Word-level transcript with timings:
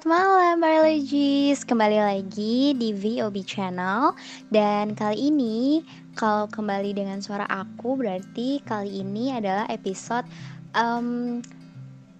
selamat 0.00 0.16
malam 0.16 0.64
biologis 0.64 1.60
Kembali 1.60 2.00
lagi 2.00 2.72
di 2.72 2.96
VOB 2.96 3.44
Channel. 3.44 4.16
Dan 4.48 4.96
kali 4.96 5.28
ini 5.28 5.84
kalau 6.16 6.48
kembali 6.48 6.96
dengan 6.96 7.20
suara 7.20 7.44
aku 7.44 8.00
Berarti 8.00 8.64
kali 8.64 9.04
ini 9.04 9.36
adalah 9.36 9.68
episode 9.68 10.24
um, 10.72 11.44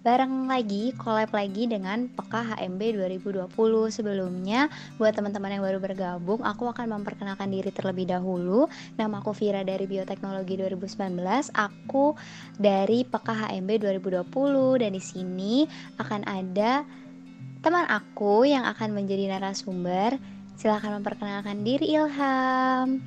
bareng 0.05 0.45
lagi, 0.45 0.93
collab 1.01 1.33
lagi 1.33 1.65
dengan 1.65 2.05
PK 2.13 2.53
HMB 2.53 3.01
2020 3.01 3.49
Sebelumnya, 3.89 4.69
buat 5.01 5.17
teman-teman 5.17 5.57
yang 5.57 5.65
baru 5.65 5.81
bergabung 5.81 6.45
Aku 6.45 6.69
akan 6.69 7.01
memperkenalkan 7.01 7.49
diri 7.49 7.73
terlebih 7.73 8.05
dahulu. 8.05 8.69
Nama 8.93 9.25
aku 9.25 9.33
Vira 9.33 9.65
dari 9.65 9.89
Bioteknologi 9.89 10.53
2019 10.53 11.17
Aku 11.57 12.13
dari 12.61 13.09
PK 13.09 13.25
HMB 13.25 13.69
2020 14.05 14.29
Dan 14.85 14.93
di 14.93 15.01
sini 15.01 15.65
akan 15.97 16.29
ada 16.29 17.00
teman 17.61 17.85
aku 17.85 18.41
yang 18.49 18.65
akan 18.65 18.89
menjadi 18.97 19.37
narasumber 19.37 20.17
Silahkan 20.57 20.97
memperkenalkan 20.97 21.61
diri 21.61 21.93
Ilham 21.93 22.97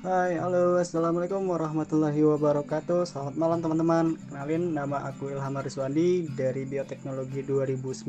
Hai, 0.00 0.40
halo, 0.40 0.80
assalamualaikum 0.80 1.44
warahmatullahi 1.44 2.24
wabarakatuh. 2.24 3.04
Selamat 3.04 3.36
malam 3.36 3.60
teman-teman. 3.60 4.16
Kenalin, 4.32 4.72
nama 4.72 5.04
aku 5.04 5.28
Ilham 5.28 5.60
Ariswandi 5.60 6.24
dari 6.32 6.64
Bioteknologi 6.64 7.44
2019. 7.44 8.08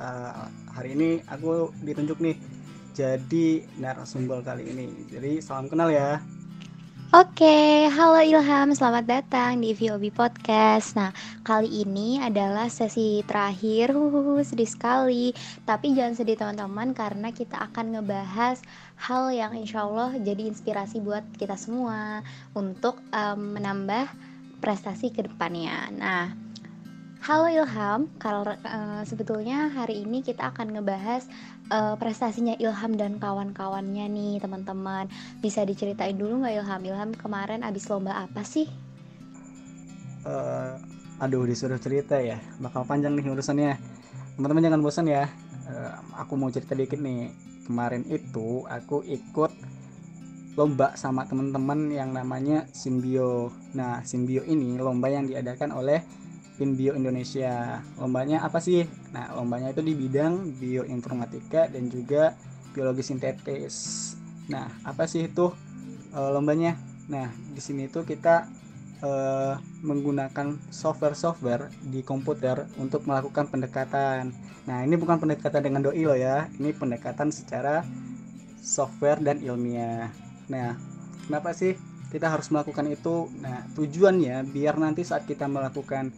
Uh, 0.00 0.48
hari 0.72 0.96
ini 0.96 1.20
aku 1.28 1.68
ditunjuk 1.84 2.16
nih 2.24 2.40
jadi 2.96 3.60
narasumber 3.76 4.40
kali 4.40 4.72
ini. 4.72 4.88
Jadi 5.12 5.44
salam 5.44 5.68
kenal 5.68 5.92
ya. 5.92 6.16
Oke, 7.08 7.88
halo 7.88 8.20
Ilham, 8.20 8.76
selamat 8.76 9.08
datang 9.08 9.64
di 9.64 9.72
VOB 9.72 10.12
Podcast. 10.12 10.92
Nah, 10.92 11.08
kali 11.40 11.80
ini 11.80 12.20
adalah 12.20 12.68
sesi 12.68 13.24
terakhir, 13.24 13.96
huhuhu, 13.96 14.44
sedih 14.44 14.68
sekali. 14.68 15.32
Tapi 15.64 15.96
jangan 15.96 16.20
sedih 16.20 16.36
teman-teman, 16.36 16.92
karena 16.92 17.32
kita 17.32 17.64
akan 17.64 17.96
ngebahas 17.96 18.60
hal 19.00 19.32
yang 19.32 19.56
insya 19.56 19.88
Allah 19.88 20.20
jadi 20.20 20.52
inspirasi 20.52 21.00
buat 21.00 21.24
kita 21.40 21.56
semua 21.56 22.20
untuk 22.52 23.00
um, 23.08 23.56
menambah 23.56 24.12
prestasi 24.60 25.08
ke 25.08 25.24
depannya. 25.24 25.88
Nah, 25.96 26.36
Halo 27.18 27.50
Ilham, 27.50 28.06
kalau 28.22 28.46
uh, 28.46 29.02
sebetulnya 29.02 29.66
hari 29.74 30.06
ini 30.06 30.22
kita 30.22 30.54
akan 30.54 30.70
ngebahas 30.70 31.26
uh, 31.66 31.98
prestasinya 31.98 32.54
Ilham 32.62 32.94
dan 32.94 33.18
kawan-kawannya 33.18 34.06
nih 34.06 34.38
teman-teman. 34.38 35.10
Bisa 35.42 35.66
diceritain 35.66 36.14
dulu 36.14 36.46
nggak 36.46 36.54
Ilham? 36.62 36.80
Ilham 36.86 37.10
kemarin 37.18 37.66
abis 37.66 37.90
lomba 37.90 38.22
apa 38.22 38.46
sih? 38.46 38.70
Uh, 40.22 40.78
aduh 41.18 41.42
disuruh 41.42 41.82
cerita 41.82 42.22
ya, 42.22 42.38
bakal 42.62 42.86
panjang 42.86 43.18
nih 43.18 43.26
urusannya. 43.34 43.74
Teman-teman 44.38 44.70
jangan 44.70 44.80
bosan 44.80 45.10
ya. 45.10 45.26
Uh, 45.66 45.98
aku 46.22 46.38
mau 46.38 46.54
cerita 46.54 46.78
dikit 46.78 47.02
nih. 47.02 47.34
Kemarin 47.66 48.06
itu 48.06 48.62
aku 48.70 49.02
ikut 49.02 49.52
lomba 50.54 50.94
sama 50.94 51.26
teman-teman 51.26 51.90
yang 51.90 52.14
namanya 52.14 52.70
Simbio. 52.70 53.50
Nah, 53.74 54.06
Simbio 54.06 54.46
ini 54.46 54.78
lomba 54.78 55.10
yang 55.10 55.26
diadakan 55.26 55.74
oleh 55.74 56.02
Bio 56.58 56.98
Indonesia. 56.98 57.78
Lombanya 57.94 58.42
apa 58.42 58.58
sih? 58.58 58.82
Nah, 59.14 59.30
lombanya 59.38 59.70
itu 59.70 59.82
di 59.82 59.94
bidang 59.94 60.58
bioinformatika 60.58 61.70
dan 61.70 61.86
juga 61.86 62.34
biologi 62.74 63.06
sintetis. 63.06 63.76
Nah, 64.50 64.66
apa 64.82 65.06
sih 65.06 65.30
itu 65.30 65.54
e, 66.10 66.20
lombanya? 66.34 66.74
Nah, 67.06 67.30
di 67.54 67.62
sini 67.62 67.86
itu 67.86 68.02
kita 68.02 68.50
e, 68.98 69.10
menggunakan 69.86 70.58
software-software 70.74 71.70
di 71.86 72.02
komputer 72.02 72.66
untuk 72.82 73.06
melakukan 73.06 73.46
pendekatan. 73.46 74.34
Nah, 74.66 74.82
ini 74.82 74.98
bukan 74.98 75.22
pendekatan 75.22 75.62
dengan 75.62 75.86
doi 75.86 76.02
loh 76.02 76.18
ya. 76.18 76.50
Ini 76.58 76.74
pendekatan 76.74 77.30
secara 77.30 77.86
software 78.58 79.22
dan 79.22 79.38
ilmiah. 79.38 80.10
Nah, 80.50 80.74
kenapa 81.30 81.54
sih 81.54 81.78
kita 82.10 82.28
harus 82.32 82.50
melakukan 82.50 82.88
itu? 82.90 83.30
Nah, 83.38 83.62
tujuannya 83.78 84.42
biar 84.48 84.80
nanti 84.80 85.04
saat 85.04 85.28
kita 85.28 85.46
melakukan 85.46 86.10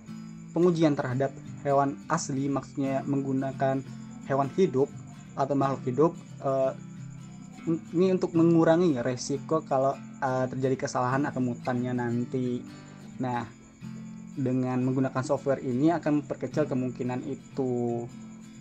pengujian 0.50 0.98
terhadap 0.98 1.30
hewan 1.62 1.98
asli 2.10 2.50
maksudnya 2.50 3.04
menggunakan 3.06 3.82
hewan 4.26 4.48
hidup 4.54 4.88
atau 5.34 5.54
makhluk 5.54 5.82
hidup 5.86 6.12
uh, 6.42 6.72
ini 7.68 8.16
untuk 8.16 8.32
mengurangi 8.32 8.96
resiko 9.04 9.60
kalau 9.62 9.92
uh, 10.24 10.46
terjadi 10.48 10.88
kesalahan 10.88 11.28
atau 11.28 11.44
mutannya 11.44 11.92
nanti. 11.92 12.64
Nah 13.20 13.44
dengan 14.34 14.80
menggunakan 14.80 15.20
software 15.20 15.60
ini 15.60 15.92
akan 15.92 16.24
memperkecil 16.24 16.64
kemungkinan 16.64 17.20
itu. 17.28 18.06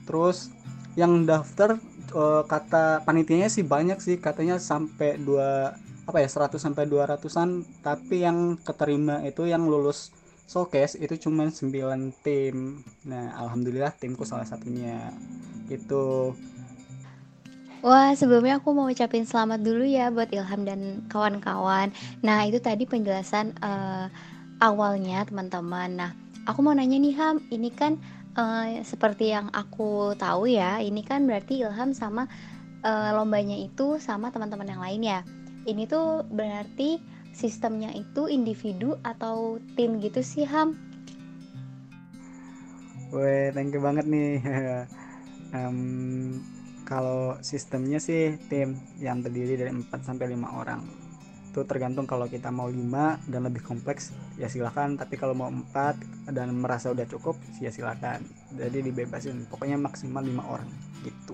Terus 0.03 0.51
yang 0.99 1.23
daftar 1.23 1.79
uh, 2.11 2.43
kata 2.43 3.07
panitianya 3.07 3.47
sih 3.47 3.63
banyak 3.63 4.01
sih 4.03 4.19
katanya 4.19 4.59
sampai 4.59 5.15
dua 5.21 5.77
apa 6.09 6.25
ya 6.25 6.29
100 6.29 6.57
sampai 6.57 6.89
200-an 6.89 7.61
tapi 7.85 8.25
yang 8.25 8.57
keterima 8.65 9.21
itu 9.21 9.45
yang 9.45 9.69
lulus 9.69 10.09
showcase 10.49 10.97
itu 10.97 11.29
cuma 11.29 11.53
9 11.53 11.69
tim 12.25 12.81
nah 13.05 13.37
alhamdulillah 13.45 13.93
timku 14.01 14.25
salah 14.25 14.49
satunya 14.49 15.13
itu 15.69 16.33
Wah, 17.79 18.11
sebelumnya 18.11 18.59
aku 18.59 18.75
mau 18.75 18.91
ucapin 18.91 19.23
selamat 19.23 19.63
dulu 19.63 19.87
ya 19.87 20.11
buat 20.11 20.27
Ilham 20.35 20.67
dan 20.67 21.07
kawan-kawan. 21.07 21.95
Nah, 22.19 22.43
itu 22.43 22.59
tadi 22.59 22.83
penjelasan 22.83 23.55
uh, 23.63 24.11
awalnya, 24.59 25.23
teman-teman. 25.23 25.95
Nah, 25.95 26.11
aku 26.43 26.59
mau 26.59 26.75
nanya 26.75 26.99
nih, 26.99 27.15
Ham, 27.15 27.39
ini 27.47 27.71
kan 27.71 27.95
uh, 28.35 28.83
seperti 28.83 29.31
yang 29.31 29.47
aku 29.55 30.11
tahu 30.19 30.51
ya, 30.51 30.83
ini 30.83 31.07
kan 31.07 31.23
berarti 31.23 31.63
Ilham 31.63 31.95
sama 31.95 32.27
uh, 32.83 33.15
lombanya 33.15 33.55
itu 33.55 33.95
sama 33.95 34.27
teman-teman 34.27 34.67
yang 34.67 34.83
lain 34.83 35.01
ya. 35.07 35.19
Ini 35.63 35.87
tuh 35.87 36.27
berarti 36.27 36.99
sistemnya 37.39 37.95
itu 37.95 38.27
individu 38.27 38.99
atau 38.99 39.63
tim 39.79 40.03
gitu 40.03 40.19
sih 40.19 40.43
Ham? 40.43 40.75
Weh, 43.15 43.55
thank 43.55 43.71
you 43.71 43.79
banget 43.79 44.03
nih. 44.05 44.43
um, 45.57 45.79
kalau 46.83 47.39
sistemnya 47.39 47.97
sih 47.97 48.35
tim 48.51 48.75
yang 48.99 49.23
terdiri 49.23 49.55
dari 49.55 49.71
4 49.71 49.87
sampai 50.03 50.35
5 50.35 50.59
orang. 50.61 50.83
Itu 51.49 51.65
tergantung 51.65 52.05
kalau 52.05 52.29
kita 52.29 52.53
mau 52.53 52.69
5 52.69 53.31
dan 53.31 53.41
lebih 53.47 53.65
kompleks 53.65 54.13
ya 54.37 54.45
silakan, 54.45 54.99
tapi 54.99 55.17
kalau 55.17 55.33
mau 55.33 55.49
4 55.49 56.29
dan 56.35 56.53
merasa 56.53 56.93
udah 56.93 57.07
cukup 57.09 57.39
ya 57.57 57.73
silakan. 57.73 58.21
Jadi 58.53 58.91
dibebasin, 58.91 59.49
pokoknya 59.49 59.79
maksimal 59.79 60.21
5 60.21 60.43
orang 60.45 60.69
gitu. 61.01 61.33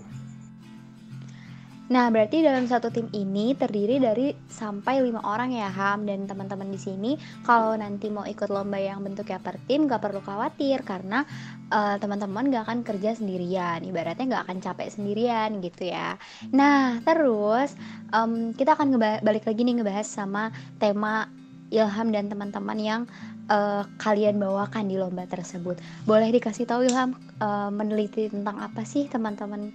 Nah, 1.86 2.10
berarti 2.10 2.42
dalam 2.42 2.66
satu 2.66 2.90
tim 2.90 3.06
ini 3.14 3.54
terdiri 3.54 4.02
dari 4.02 4.34
sampai 4.50 5.06
lima 5.06 5.22
orang 5.22 5.54
ya 5.54 5.70
Ham 5.70 6.10
dan 6.10 6.26
teman-teman 6.26 6.74
di 6.74 6.82
sini 6.82 7.12
kalau 7.46 7.78
nanti 7.78 8.10
mau 8.10 8.26
ikut 8.26 8.50
lomba 8.50 8.82
yang 8.82 9.06
bentuknya 9.06 9.38
per 9.38 9.62
tim 9.70 9.86
gak 9.86 10.02
perlu 10.02 10.18
khawatir 10.26 10.82
karena 10.82 11.22
uh, 11.70 12.02
teman-teman 12.02 12.50
gak 12.50 12.66
akan 12.66 12.80
kerja 12.82 13.14
sendirian, 13.14 13.86
ibaratnya 13.86 14.26
gak 14.34 14.44
akan 14.50 14.58
capek 14.66 14.90
sendirian 14.98 15.62
gitu 15.62 15.94
ya. 15.94 16.18
Nah, 16.50 17.06
terus 17.06 17.78
um, 18.10 18.50
kita 18.58 18.74
akan 18.74 18.98
balik 19.22 19.46
lagi 19.46 19.62
nih 19.62 19.78
ngebahas 19.78 20.10
sama 20.10 20.50
tema 20.82 21.30
Ilham 21.70 22.10
dan 22.10 22.30
teman-teman 22.30 22.78
yang 22.82 23.02
uh, 23.50 23.86
kalian 24.02 24.42
bawakan 24.42 24.90
di 24.90 24.98
lomba 24.98 25.26
tersebut. 25.30 25.78
Boleh 26.06 26.30
dikasih 26.34 26.66
tahu 26.66 26.86
Ilham 26.90 27.14
uh, 27.42 27.70
meneliti 27.70 28.30
tentang 28.30 28.58
apa 28.62 28.82
sih 28.86 29.06
teman-teman 29.10 29.74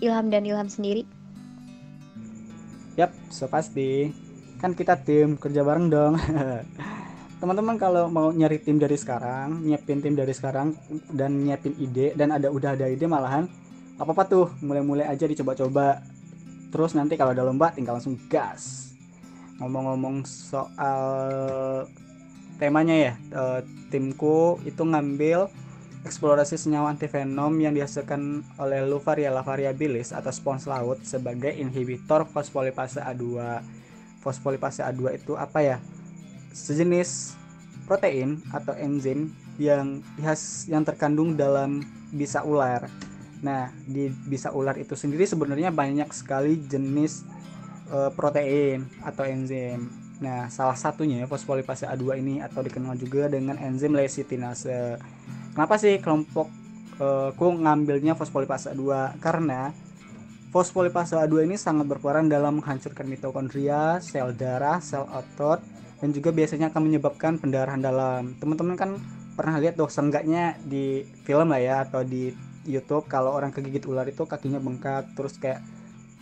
Ilham 0.00 0.28
dan 0.28 0.44
Ilham 0.44 0.68
sendiri? 0.68 1.08
Yap, 3.00 3.12
so 3.32 3.48
pasti. 3.48 4.12
Kan 4.60 4.72
kita 4.72 5.00
tim 5.00 5.36
kerja 5.36 5.64
bareng 5.64 5.88
dong. 5.88 6.14
Teman-teman 7.40 7.76
kalau 7.76 8.08
mau 8.08 8.32
nyari 8.32 8.56
tim 8.60 8.80
dari 8.80 8.96
sekarang, 8.96 9.60
nyiapin 9.60 10.00
tim 10.00 10.16
dari 10.16 10.32
sekarang 10.32 10.72
dan 11.12 11.44
nyiapin 11.44 11.76
ide 11.76 12.16
dan 12.16 12.32
ada 12.32 12.48
udah 12.48 12.72
ada 12.72 12.88
ide 12.88 13.04
malahan 13.04 13.44
apa-apa 13.96 14.24
tuh, 14.28 14.46
mulai-mulai 14.60 15.08
aja 15.08 15.24
dicoba-coba. 15.24 16.04
Terus 16.68 16.92
nanti 16.92 17.16
kalau 17.16 17.32
ada 17.32 17.44
lomba 17.44 17.72
tinggal 17.72 17.96
langsung 17.96 18.20
gas. 18.28 18.92
Ngomong-ngomong 19.56 20.28
soal 20.28 21.28
temanya 22.60 22.96
ya, 22.96 23.12
uh, 23.32 23.60
timku 23.88 24.60
itu 24.68 24.84
ngambil 24.84 25.48
eksplorasi 26.06 26.54
senyawa 26.54 26.94
antivenom 26.94 27.50
yang 27.58 27.74
dihasilkan 27.74 28.46
oleh 28.62 28.86
Luvaria 28.86 29.34
lavariabilis 29.34 30.14
atau 30.14 30.30
spons 30.30 30.70
laut 30.70 31.02
sebagai 31.02 31.50
inhibitor 31.50 32.22
fosfolipase 32.30 33.02
A2. 33.02 33.42
Fosfolipase 34.22 34.86
A2 34.86 35.18
itu 35.18 35.34
apa 35.34 35.66
ya? 35.66 35.76
Sejenis 36.54 37.34
protein 37.90 38.38
atau 38.54 38.78
enzim 38.78 39.34
yang 39.58 39.98
dihas 40.14 40.70
yang 40.70 40.86
terkandung 40.86 41.34
dalam 41.34 41.82
bisa 42.14 42.46
ular. 42.46 42.86
Nah, 43.42 43.74
di 43.84 44.08
bisa 44.30 44.54
ular 44.54 44.78
itu 44.78 44.94
sendiri 44.94 45.26
sebenarnya 45.26 45.74
banyak 45.74 46.08
sekali 46.14 46.56
jenis 46.70 47.26
e, 47.90 48.14
protein 48.14 48.86
atau 49.02 49.26
enzim. 49.26 49.90
Nah, 50.16 50.48
salah 50.48 50.78
satunya 50.78 51.28
fosfolipase 51.28 51.84
A2 51.84 52.22
ini 52.22 52.34
atau 52.40 52.64
dikenal 52.64 52.96
juga 52.96 53.28
dengan 53.28 53.60
enzim 53.60 53.92
lecitinase 53.92 54.96
kenapa 55.56 55.80
sih 55.80 55.96
kelompok 56.04 56.52
uh, 57.00 57.32
aku 57.32 57.48
ngambilnya 57.56 58.12
fosfolipasa 58.12 58.76
2 58.76 59.24
karena 59.24 59.72
fosfolipasa 60.52 61.24
2 61.24 61.48
ini 61.48 61.56
sangat 61.56 61.88
berperan 61.88 62.28
dalam 62.28 62.60
menghancurkan 62.60 63.08
mitokondria, 63.08 64.04
sel 64.04 64.36
darah, 64.36 64.84
sel 64.84 65.08
otot 65.08 65.64
dan 65.96 66.12
juga 66.12 66.28
biasanya 66.28 66.68
akan 66.68 66.82
menyebabkan 66.92 67.40
pendarahan 67.40 67.80
dalam. 67.80 68.36
Teman-teman 68.36 68.76
kan 68.76 68.90
pernah 69.32 69.56
lihat 69.56 69.80
tuh 69.80 69.88
seenggaknya 69.88 70.60
di 70.60 71.04
film 71.24 71.52
lah 71.52 71.60
ya 71.60 71.76
atau 71.88 72.04
di 72.04 72.32
YouTube 72.68 73.08
kalau 73.08 73.32
orang 73.32 73.52
kegigit 73.52 73.84
ular 73.88 74.04
itu 74.08 74.28
kakinya 74.28 74.60
bengkak 74.60 75.12
terus 75.16 75.40
kayak 75.40 75.64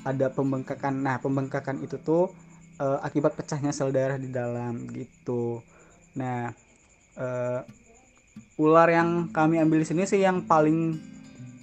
ada 0.06 0.31
pembengkakan. 0.31 0.94
Nah, 1.00 1.16
pembengkakan 1.19 1.81
itu 1.82 1.96
tuh 1.98 2.31
uh, 2.78 3.00
akibat 3.02 3.34
pecahnya 3.34 3.75
sel 3.75 3.90
darah 3.90 4.20
di 4.20 4.28
dalam 4.31 4.86
gitu. 4.92 5.64
Nah, 6.19 6.52
uh, 7.19 7.60
ular 8.54 8.86
yang 8.90 9.31
kami 9.34 9.58
ambil 9.58 9.82
di 9.82 9.86
sini 9.86 10.06
sih 10.06 10.22
yang 10.22 10.46
paling 10.46 10.98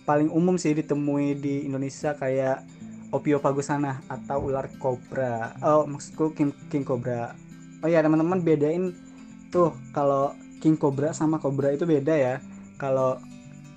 paling 0.04 0.28
umum 0.32 0.60
sih 0.60 0.76
ditemui 0.76 1.40
di 1.40 1.64
Indonesia 1.64 2.18
kayak 2.18 2.64
Ophiophagus 3.12 3.68
atau 4.08 4.38
ular 4.48 4.72
kobra. 4.80 5.52
Oh, 5.60 5.84
maksudku 5.84 6.32
king, 6.32 6.56
king 6.72 6.88
cobra. 6.88 7.36
Oh 7.84 7.92
ya, 7.92 8.00
teman-teman 8.00 8.40
bedain 8.40 8.96
tuh 9.52 9.76
kalau 9.92 10.32
king 10.64 10.80
cobra 10.80 11.12
sama 11.12 11.36
cobra 11.36 11.76
itu 11.76 11.84
beda 11.84 12.16
ya. 12.16 12.36
Kalau 12.80 13.20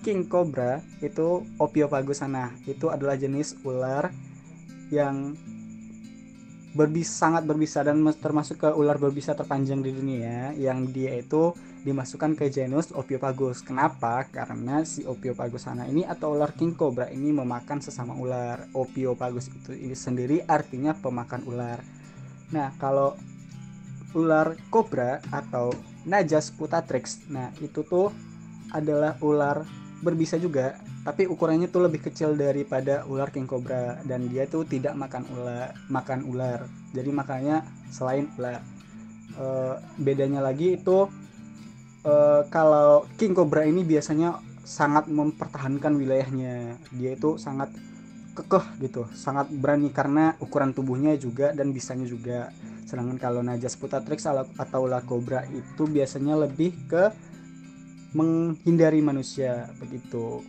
king 0.06 0.30
cobra 0.30 0.78
itu 1.02 1.42
Ophiophagus 1.58 2.22
itu 2.70 2.86
adalah 2.94 3.18
jenis 3.18 3.58
ular 3.66 4.14
yang 4.94 5.34
berbisa 6.74 7.26
sangat 7.26 7.46
berbisa 7.46 7.86
dan 7.86 8.02
termasuk 8.18 8.66
ke 8.66 8.68
ular 8.74 8.98
berbisa 8.98 9.32
terpanjang 9.38 9.78
di 9.78 9.94
dunia 9.94 10.50
yang 10.58 10.90
dia 10.90 11.14
itu 11.14 11.54
dimasukkan 11.86 12.34
ke 12.34 12.50
genus 12.50 12.90
Ophiophagus. 12.90 13.62
Kenapa? 13.62 14.26
Karena 14.26 14.82
si 14.82 15.06
Ophiophagus 15.06 15.70
sana 15.70 15.86
ini 15.86 16.02
atau 16.02 16.34
ular 16.34 16.50
king 16.58 16.74
cobra 16.74 17.06
ini 17.14 17.30
memakan 17.30 17.78
sesama 17.78 18.18
ular. 18.18 18.66
Ophiophagus 18.74 19.54
itu 19.54 19.70
ini 19.70 19.94
sendiri 19.94 20.42
artinya 20.50 20.98
pemakan 20.98 21.46
ular. 21.46 21.78
Nah, 22.50 22.74
kalau 22.82 23.14
ular 24.18 24.58
kobra 24.68 25.22
atau 25.30 25.70
Najas 26.04 26.52
putatrix, 26.52 27.24
nah 27.32 27.48
itu 27.64 27.80
tuh 27.80 28.12
adalah 28.76 29.16
ular 29.24 29.64
berbisa 30.04 30.36
juga 30.36 30.76
tapi 31.04 31.28
ukurannya 31.28 31.68
tuh 31.68 31.84
lebih 31.84 32.00
kecil 32.00 32.32
daripada 32.32 33.04
ular 33.04 33.28
king 33.28 33.44
cobra 33.44 34.00
dan 34.08 34.24
dia 34.28 34.48
tuh 34.48 34.64
tidak 34.64 34.96
makan 34.96 35.28
ular 35.36 35.76
makan 35.92 36.24
ular. 36.24 36.64
Jadi 36.96 37.10
makanya 37.12 37.60
selain 37.92 38.32
ular 38.40 38.64
e, 39.36 39.46
bedanya 40.00 40.40
lagi 40.40 40.80
itu 40.80 41.12
e, 42.08 42.14
kalau 42.48 43.04
king 43.20 43.36
cobra 43.36 43.68
ini 43.68 43.84
biasanya 43.84 44.40
sangat 44.64 45.12
mempertahankan 45.12 45.92
wilayahnya. 45.92 46.80
Dia 46.96 47.20
itu 47.20 47.36
sangat 47.36 47.68
kekeh 48.34 48.82
gitu 48.82 49.06
sangat 49.14 49.46
berani 49.46 49.94
karena 49.94 50.34
ukuran 50.42 50.72
tubuhnya 50.72 51.20
juga 51.20 51.52
dan 51.52 51.68
bisanya 51.70 52.08
juga. 52.08 52.48
Sedangkan 52.88 53.20
kalau 53.20 53.44
najas 53.44 53.76
putatrix 53.76 54.24
atau 54.24 54.88
ular 54.88 55.04
kobra 55.04 55.44
itu 55.52 55.84
biasanya 55.84 56.48
lebih 56.48 56.72
ke 56.88 57.12
menghindari 58.14 59.02
manusia 59.02 59.68
begitu. 59.82 60.40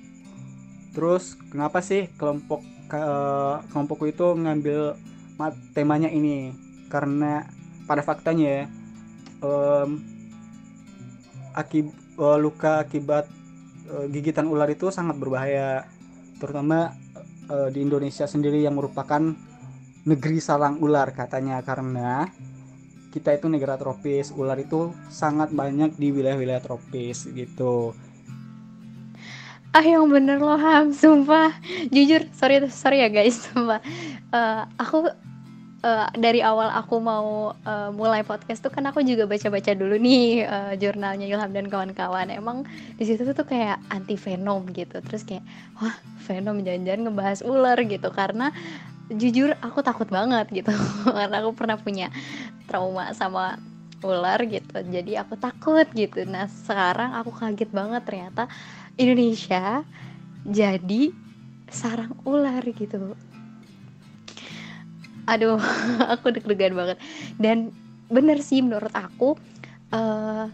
Terus 0.95 1.35
kenapa 1.51 1.83
sih 1.83 2.07
kelompok 2.15 2.63
uh, 2.93 3.59
kelompokku 3.73 4.07
itu 4.07 4.37
ngambil 4.37 4.95
temanya 5.75 6.07
ini? 6.07 6.55
Karena 6.87 7.43
pada 7.89 8.05
faktanya 8.05 8.69
um, 9.43 9.99
akib 11.57 11.91
uh, 12.15 12.37
luka 12.39 12.85
akibat 12.85 13.27
uh, 13.91 14.05
gigitan 14.07 14.47
ular 14.47 14.69
itu 14.71 14.93
sangat 14.93 15.19
berbahaya. 15.19 15.89
Terutama 16.39 16.93
uh, 17.49 17.67
di 17.73 17.83
Indonesia 17.83 18.29
sendiri 18.29 18.61
yang 18.61 18.77
merupakan 18.77 19.35
negeri 20.05 20.39
sarang 20.39 20.79
ular 20.79 21.11
katanya. 21.11 21.59
Karena 21.65 22.29
kita 23.15 23.39
itu 23.39 23.47
negara 23.47 23.79
tropis 23.79 24.35
ular 24.35 24.59
itu 24.59 24.91
sangat 25.07 25.55
banyak 25.55 25.95
di 25.95 26.11
wilayah-wilayah 26.11 26.59
tropis 26.59 27.31
gitu 27.31 27.95
ah 29.71 29.83
yang 29.83 30.11
bener 30.11 30.43
loh 30.43 30.59
ham 30.59 30.91
sumpah 30.91 31.55
jujur 31.95 32.27
sorry 32.35 32.59
sorry 32.67 32.99
ya 32.99 33.07
guys 33.07 33.39
sumpah 33.39 33.79
uh, 34.35 34.67
aku 34.75 35.07
uh, 35.85 36.07
dari 36.17 36.41
awal 36.41 36.73
aku 36.73 36.97
mau 36.97 37.53
uh, 37.53 37.89
mulai 37.93 38.25
podcast 38.25 38.65
tuh 38.65 38.73
kan 38.73 38.89
aku 38.89 39.05
juga 39.05 39.29
baca-baca 39.29 39.71
dulu 39.77 39.95
nih 40.01 40.43
uh, 40.43 40.73
jurnalnya 40.73 41.29
Ilham 41.29 41.53
dan 41.53 41.69
kawan-kawan. 41.69 42.33
Emang 42.33 42.65
di 42.97 43.05
situ 43.05 43.21
tuh 43.21 43.45
kayak 43.45 43.77
anti 43.93 44.17
venom 44.17 44.65
gitu. 44.73 44.97
Terus 45.05 45.21
kayak 45.21 45.45
wah 45.77 45.93
venom 46.25 46.65
jangan-jangan 46.65 47.01
ngebahas 47.05 47.39
ular 47.45 47.77
gitu 47.85 48.09
karena 48.09 48.49
jujur 49.13 49.53
aku 49.61 49.85
takut 49.85 50.09
banget 50.09 50.49
gitu 50.49 50.73
karena 51.17 51.35
aku 51.43 51.51
pernah 51.53 51.77
punya 51.77 52.09
trauma 52.65 53.13
sama 53.13 53.61
ular 54.05 54.37
gitu. 54.45 54.81
Jadi 54.85 55.17
aku 55.17 55.37
takut 55.37 55.85
gitu. 55.93 56.25
Nah 56.29 56.45
sekarang 56.45 57.13
aku 57.17 57.33
kaget 57.33 57.69
banget 57.73 58.01
ternyata 58.05 58.49
Indonesia 58.95 59.83
jadi 60.45 61.09
sarang 61.69 62.13
ular 62.23 62.61
gitu 62.61 63.17
aduh 65.25 65.57
aku 66.13 66.29
deg-degan 66.29 66.77
banget 66.77 66.97
dan 67.41 67.73
bener 68.07 68.37
sih 68.39 68.61
menurut 68.61 68.93
aku 68.93 69.33
uh, 69.89 70.45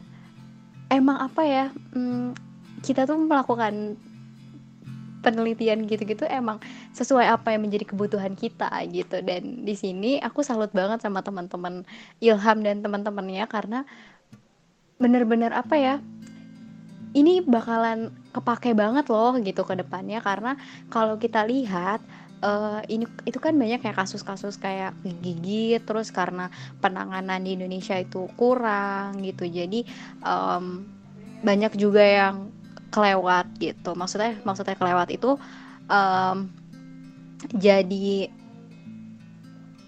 emang 0.87 1.17
apa 1.27 1.41
ya 1.43 1.65
um, 1.91 2.31
kita 2.79 3.03
tuh 3.03 3.19
melakukan 3.19 3.99
penelitian 5.21 5.85
gitu-gitu 5.85 6.25
emang 6.27 6.57
sesuai 6.97 7.29
apa 7.29 7.53
yang 7.53 7.65
menjadi 7.65 7.93
kebutuhan 7.93 8.33
kita 8.33 8.69
gitu. 8.89 9.21
Dan 9.21 9.63
di 9.63 9.75
sini 9.77 10.17
aku 10.17 10.41
salut 10.41 10.73
banget 10.73 11.05
sama 11.05 11.21
teman-teman 11.21 11.85
Ilham 12.19 12.57
dan 12.65 12.81
teman-temannya 12.81 13.45
karena 13.45 13.85
bener-bener 15.01 15.49
apa 15.53 15.75
ya 15.77 15.95
ini 17.11 17.41
bakalan 17.43 18.13
kepake 18.31 18.71
banget 18.73 19.07
loh 19.13 19.37
gitu 19.39 19.61
ke 19.63 19.77
depannya. 19.77 20.19
Karena 20.19 20.57
kalau 20.89 21.15
kita 21.21 21.45
lihat 21.45 22.01
uh, 22.41 22.81
ini 22.89 23.05
itu 23.29 23.37
kan 23.37 23.53
banyak 23.55 23.79
kayak 23.79 23.97
kasus-kasus 24.01 24.57
kayak 24.57 24.97
gigit 25.21 25.81
terus 25.85 26.09
karena 26.09 26.49
penanganan 26.81 27.45
di 27.45 27.55
Indonesia 27.55 27.95
itu 27.95 28.27
kurang 28.35 29.21
gitu. 29.21 29.45
Jadi 29.45 29.85
um, 30.25 30.85
banyak 31.41 31.73
juga 31.77 32.05
yang 32.05 32.60
kelewat 32.91 33.47
gitu. 33.57 33.95
Maksudnya 33.95 34.37
maksudnya 34.43 34.75
kelewat 34.75 35.09
itu 35.09 35.39
um, 35.87 36.51
jadi 37.55 38.29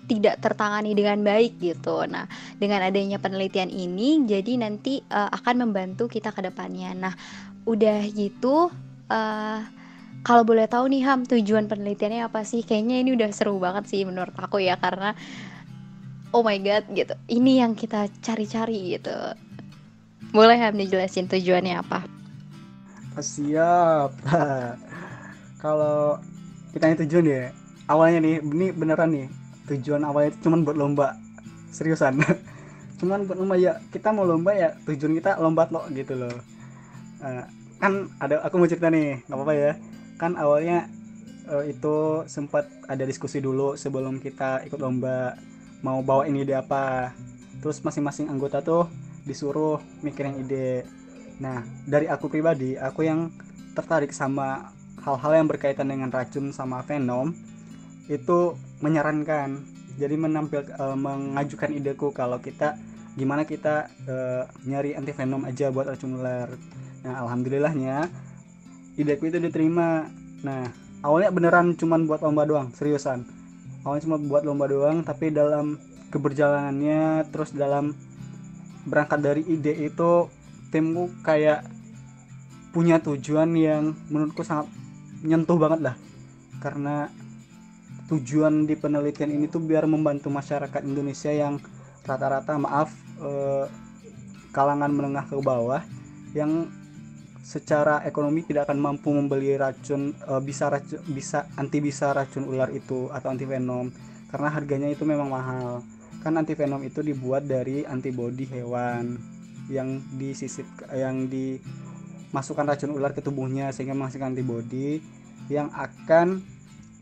tidak 0.07 0.35
tertangani 0.43 0.91
dengan 0.95 1.19
baik 1.23 1.59
gitu. 1.63 2.03
Nah, 2.07 2.27
dengan 2.59 2.83
adanya 2.83 3.19
penelitian 3.19 3.71
ini, 3.71 4.23
jadi 4.27 4.59
nanti 4.59 4.99
uh, 5.07 5.31
akan 5.31 5.67
membantu 5.67 6.11
kita 6.11 6.35
ke 6.35 6.43
depannya. 6.43 6.91
Nah, 6.91 7.13
udah 7.63 8.03
gitu 8.11 8.67
uh, 9.07 9.59
kalau 10.23 10.43
boleh 10.43 10.67
tahu 10.67 10.91
nih 10.91 11.03
Ham 11.07 11.27
tujuan 11.27 11.67
penelitiannya 11.67 12.27
apa 12.27 12.43
sih? 12.43 12.63
Kayaknya 12.63 13.03
ini 13.03 13.09
udah 13.15 13.29
seru 13.31 13.59
banget 13.59 13.87
sih 13.91 14.03
menurut 14.03 14.35
aku 14.35 14.59
ya 14.63 14.75
karena 14.79 15.15
oh 16.35 16.43
my 16.43 16.59
god 16.59 16.83
gitu. 16.91 17.15
Ini 17.31 17.63
yang 17.63 17.75
kita 17.75 18.11
cari-cari 18.23 18.99
gitu. 18.99 19.15
Boleh 20.35 20.59
Ham 20.59 20.75
dijelasin 20.79 21.31
tujuannya 21.31 21.79
apa 21.79 22.22
siap. 23.21 24.15
Kalau 25.63 26.17
kita 26.73 26.89
ini 26.89 26.97
tujuan 27.05 27.25
ya 27.29 27.43
awalnya 27.85 28.19
nih 28.23 28.35
ini 28.41 28.67
beneran 28.73 29.09
nih 29.13 29.27
tujuan 29.69 30.01
awalnya 30.03 30.33
itu 30.33 30.49
cuma 30.49 30.63
buat 30.63 30.77
lomba. 30.77 31.07
Seriusan. 31.73 32.19
Cuman 32.99 33.27
buat 33.27 33.37
lomba 33.39 33.55
ya 33.59 33.79
kita 33.91 34.09
mau 34.15 34.23
lomba 34.23 34.55
ya 34.55 34.73
tujuan 34.87 35.13
kita 35.19 35.37
lomba 35.39 35.67
lo 35.71 35.85
gitu 35.91 36.15
loh. 36.15 36.33
Uh, 37.23 37.43
kan 37.79 38.07
ada 38.19 38.39
aku 38.43 38.59
mau 38.59 38.67
cerita 38.67 38.87
nih 38.89 39.23
nggak 39.27 39.37
apa-apa 39.37 39.53
ya. 39.53 39.71
Kan 40.17 40.39
awalnya 40.39 40.87
uh, 41.49 41.63
itu 41.63 42.23
sempat 42.27 42.67
ada 42.87 43.03
diskusi 43.03 43.43
dulu 43.43 43.75
sebelum 43.75 44.19
kita 44.23 44.63
ikut 44.67 44.79
lomba 44.79 45.35
mau 45.83 45.99
bawa 46.01 46.27
ini 46.27 46.47
ide 46.47 46.55
apa. 46.55 47.11
Terus 47.63 47.79
masing-masing 47.83 48.27
anggota 48.27 48.59
tuh 48.59 48.87
disuruh 49.23 49.79
mikirin 50.03 50.35
ide 50.43 50.83
nah 51.43 51.59
dari 51.83 52.07
aku 52.07 52.31
pribadi 52.31 52.79
aku 52.79 53.03
yang 53.03 53.27
tertarik 53.75 54.15
sama 54.15 54.71
hal-hal 55.03 55.43
yang 55.43 55.47
berkaitan 55.51 55.91
dengan 55.91 56.07
racun 56.07 56.55
sama 56.55 56.79
venom 56.87 57.35
itu 58.07 58.55
menyarankan. 58.79 59.59
Jadi 59.93 60.15
menampil 60.17 60.65
uh, 60.73 60.97
mengajukan 60.97 61.69
ideku 61.69 62.09
kalau 62.09 62.41
kita 62.41 62.79
gimana 63.13 63.45
kita 63.45 63.93
uh, 64.09 64.49
nyari 64.65 64.97
anti 64.97 65.13
venom 65.13 65.45
aja 65.45 65.69
buat 65.69 65.85
racun 65.85 66.17
ular. 66.17 66.49
Nah 67.05 67.13
alhamdulillahnya 67.21 68.09
ideku 68.97 69.29
itu 69.29 69.37
diterima. 69.37 70.09
Nah 70.41 70.65
awalnya 71.05 71.29
beneran 71.29 71.77
cuman 71.77 72.09
buat 72.09 72.25
lomba 72.25 72.47
doang 72.49 72.67
seriusan. 72.73 73.21
Awalnya 73.85 74.01
cuma 74.09 74.17
buat 74.17 74.43
lomba 74.47 74.65
doang 74.65 75.05
tapi 75.05 75.29
dalam 75.29 75.77
keberjalanannya 76.09 77.29
terus 77.29 77.53
dalam 77.53 77.93
berangkat 78.89 79.19
dari 79.21 79.41
ide 79.45 79.77
itu 79.77 80.25
timku 80.73 81.13
kayak 81.21 81.61
punya 82.73 82.97
tujuan 82.97 83.53
yang 83.53 83.93
menurutku 84.09 84.41
sangat 84.41 84.65
nyentuh 85.21 85.61
banget 85.61 85.93
lah. 85.93 85.95
Karena 86.57 87.05
tujuan 88.09 88.65
di 88.65 88.73
penelitian 88.73 89.29
ini 89.29 89.45
tuh 89.45 89.61
biar 89.61 89.85
membantu 89.85 90.33
masyarakat 90.33 90.81
Indonesia 90.81 91.29
yang 91.29 91.61
rata-rata 92.01 92.57
maaf 92.57 92.89
eh, 93.21 93.69
kalangan 94.49 94.89
menengah 94.89 95.29
ke 95.29 95.37
bawah 95.37 95.85
yang 96.33 96.67
secara 97.43 98.01
ekonomi 98.07 98.41
tidak 98.41 98.71
akan 98.71 98.79
mampu 98.81 99.13
membeli 99.13 99.53
racun 99.53 100.17
eh, 100.17 100.41
bisa 100.41 100.73
racun 100.73 100.99
bisa 101.13 101.45
anti 101.55 101.77
bisa 101.77 102.09
racun 102.11 102.49
ular 102.49 102.73
itu 102.73 103.07
atau 103.13 103.29
anti 103.29 103.45
venom 103.45 103.93
karena 104.33 104.49
harganya 104.49 104.89
itu 104.89 105.05
memang 105.05 105.29
mahal. 105.29 105.85
Kan 106.25 106.41
anti 106.41 106.57
venom 106.57 106.81
itu 106.81 107.05
dibuat 107.05 107.45
dari 107.45 107.85
antibodi 107.85 108.49
hewan 108.49 109.32
yang 109.71 110.03
disisip 110.19 110.67
yang 110.91 111.31
dimasukkan 111.31 112.67
racun 112.67 112.91
ular 112.95 113.15
ke 113.15 113.23
tubuhnya 113.23 113.71
sehingga 113.71 113.95
menghasilkan 113.95 114.35
antibodi 114.35 114.99
yang 115.51 115.71
akan 115.71 116.43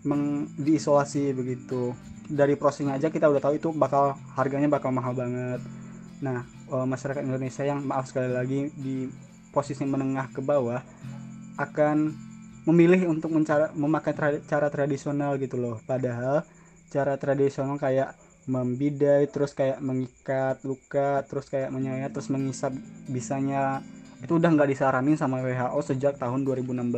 meng, 0.05 0.49
diisolasi 0.57 1.33
begitu. 1.33 1.93
Dari 2.31 2.55
prosesnya 2.55 2.95
aja 2.95 3.11
kita 3.11 3.27
udah 3.27 3.41
tahu 3.43 3.53
itu 3.59 3.69
bakal 3.75 4.15
harganya 4.37 4.69
bakal 4.71 4.93
mahal 4.93 5.11
banget. 5.13 5.59
Nah 6.21 6.45
e, 6.69 6.75
masyarakat 6.85 7.21
Indonesia 7.25 7.63
yang 7.65 7.83
maaf 7.83 8.07
sekali 8.07 8.31
lagi 8.31 8.71
di 8.77 9.09
posisi 9.51 9.83
menengah 9.83 10.31
ke 10.31 10.39
bawah 10.39 10.79
akan 11.59 12.15
memilih 12.65 13.09
untuk 13.09 13.33
mencara, 13.33 13.73
memakai 13.73 14.13
tra, 14.13 14.29
cara 14.45 14.69
tradisional 14.69 15.35
gitu 15.41 15.57
loh. 15.57 15.81
Padahal 15.83 16.45
cara 16.93 17.17
tradisional 17.17 17.75
kayak 17.81 18.15
membidai 18.51 19.31
terus 19.31 19.55
kayak 19.55 19.79
mengikat 19.79 20.59
luka 20.67 21.23
terus 21.23 21.47
kayak 21.47 21.71
menyayat 21.71 22.11
terus 22.11 22.27
mengisap 22.27 22.75
bisanya. 23.07 23.79
Itu 24.19 24.37
udah 24.37 24.51
nggak 24.51 24.69
disaranin 24.69 25.15
sama 25.15 25.39
WHO 25.39 25.79
sejak 25.81 26.19
tahun 26.19 26.43
2016 26.43 26.91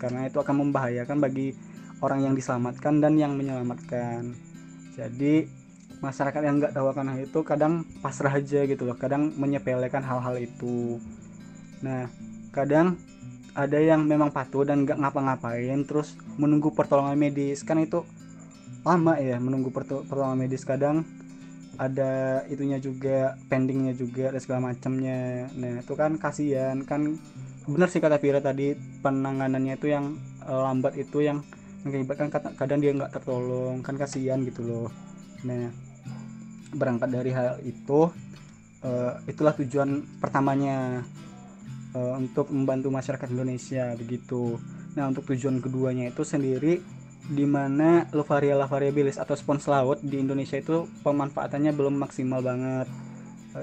karena 0.00 0.30
itu 0.30 0.38
akan 0.38 0.54
membahayakan 0.64 1.18
bagi 1.18 1.52
orang 2.00 2.24
yang 2.30 2.34
diselamatkan 2.38 3.02
dan 3.02 3.18
yang 3.18 3.34
menyelamatkan. 3.34 4.32
Jadi 4.94 5.44
masyarakat 6.00 6.40
yang 6.40 6.56
nggak 6.62 6.72
tahu 6.72 6.86
akan 6.88 7.06
hal 7.12 7.20
itu 7.26 7.40
kadang 7.44 7.84
pasrah 8.00 8.32
aja 8.32 8.64
gitu 8.64 8.88
loh 8.88 8.96
kadang 8.96 9.34
menyepelekan 9.36 10.00
hal-hal 10.00 10.40
itu. 10.40 10.96
Nah 11.84 12.08
kadang 12.54 12.96
ada 13.52 13.76
yang 13.76 14.06
memang 14.06 14.32
patuh 14.32 14.64
dan 14.64 14.88
nggak 14.88 14.96
ngapa-ngapain 14.96 15.84
terus 15.84 16.16
menunggu 16.40 16.72
pertolongan 16.72 17.18
medis. 17.18 17.60
Kan 17.66 17.82
itu 17.82 18.06
lama 18.80 19.16
ya 19.20 19.36
menunggu 19.36 19.72
pertolongan 19.72 20.38
medis. 20.38 20.64
Kadang 20.64 21.04
ada 21.80 22.44
itunya 22.52 22.76
juga 22.76 23.40
pendingnya 23.48 23.96
juga 23.96 24.32
dan 24.32 24.40
segala 24.40 24.72
macamnya. 24.72 25.48
Nah 25.56 25.80
itu 25.80 25.92
kan 25.96 26.16
kasihan. 26.20 26.84
Kan 26.84 27.20
benar 27.64 27.88
sih 27.88 28.00
kata 28.02 28.20
Vira 28.20 28.40
tadi 28.40 28.76
penanganannya 29.04 29.76
itu 29.76 29.88
yang 29.92 30.16
lambat 30.44 30.96
itu 30.98 31.24
yang 31.24 31.44
mengakibatkan 31.84 32.28
kadang 32.56 32.80
dia 32.84 32.92
nggak 32.92 33.16
tertolong. 33.16 33.80
Kan 33.80 33.96
kasihan 33.96 34.40
gitu 34.44 34.60
loh. 34.64 34.88
Nah 35.44 35.72
berangkat 36.70 37.10
dari 37.10 37.34
hal 37.34 37.58
itu 37.66 38.06
uh, 38.84 39.12
itulah 39.26 39.54
tujuan 39.58 40.06
pertamanya 40.22 41.02
uh, 41.94 42.14
untuk 42.14 42.50
membantu 42.54 42.92
masyarakat 42.92 43.28
Indonesia 43.30 43.94
begitu. 43.96 44.60
Nah 44.94 45.10
untuk 45.10 45.26
tujuan 45.30 45.58
keduanya 45.58 46.10
itu 46.10 46.22
sendiri 46.22 46.99
di 47.30 47.46
mana 47.46 48.10
Lovaria 48.10 48.58
lavariabilis 48.58 49.16
atau 49.16 49.38
spons 49.38 49.70
laut 49.70 50.02
di 50.02 50.18
Indonesia 50.18 50.58
itu 50.58 50.90
pemanfaatannya 51.06 51.70
belum 51.70 51.94
maksimal 52.02 52.42
banget 52.42 52.90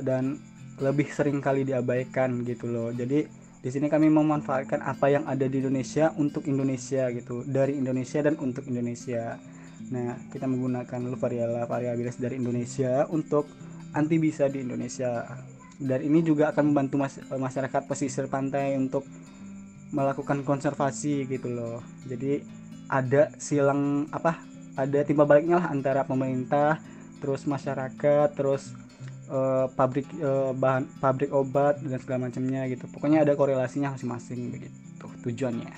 dan 0.08 0.40
lebih 0.80 1.12
sering 1.12 1.44
kali 1.44 1.68
diabaikan 1.68 2.48
gitu 2.48 2.72
loh 2.72 2.96
jadi 2.96 3.28
di 3.58 3.76
sini 3.76 3.90
kami 3.90 4.08
memanfaatkan 4.14 4.86
apa 4.86 5.10
yang 5.10 5.26
ada 5.26 5.50
di 5.50 5.60
Indonesia 5.60 6.14
untuk 6.16 6.46
Indonesia 6.46 7.10
gitu, 7.10 7.42
dari 7.42 7.74
Indonesia 7.76 8.22
dan 8.22 8.38
untuk 8.38 8.70
Indonesia. 8.70 9.36
Nah, 9.90 10.16
kita 10.30 10.46
menggunakan 10.46 11.02
variabel 11.18 11.66
variabilis 11.66 12.16
dari 12.22 12.38
Indonesia 12.38 13.04
untuk 13.10 13.50
anti 13.98 14.22
bisa 14.22 14.46
di 14.48 14.62
Indonesia. 14.62 15.26
Dan 15.84 16.00
ini 16.06 16.22
juga 16.22 16.54
akan 16.54 16.72
membantu 16.72 16.96
mas 17.02 17.20
masyarakat 17.28 17.82
pesisir 17.90 18.30
pantai 18.30 18.78
untuk 18.78 19.04
melakukan 19.92 20.46
konservasi 20.46 21.26
gitu 21.26 21.50
loh. 21.50 21.82
Jadi 22.06 22.40
ada 22.88 23.32
silang 23.38 24.08
apa? 24.10 24.40
Ada 24.78 25.04
timbal 25.04 25.26
baliknya 25.26 25.58
lah 25.58 25.74
antara 25.74 26.06
pemerintah, 26.06 26.78
terus 27.18 27.50
masyarakat, 27.50 28.30
terus 28.38 28.78
uh, 29.32 29.66
pabrik 29.76 30.08
uh, 30.20 30.52
bahan 30.56 30.88
pabrik 31.00 31.32
obat 31.32 31.80
dan 31.84 32.00
segala 32.00 32.28
macamnya 32.28 32.68
gitu 32.72 32.88
pokoknya 32.92 33.24
ada 33.24 33.34
korelasinya 33.36 33.96
masing-masing 33.96 34.52
begitu 34.52 35.06
tujuannya 35.24 35.72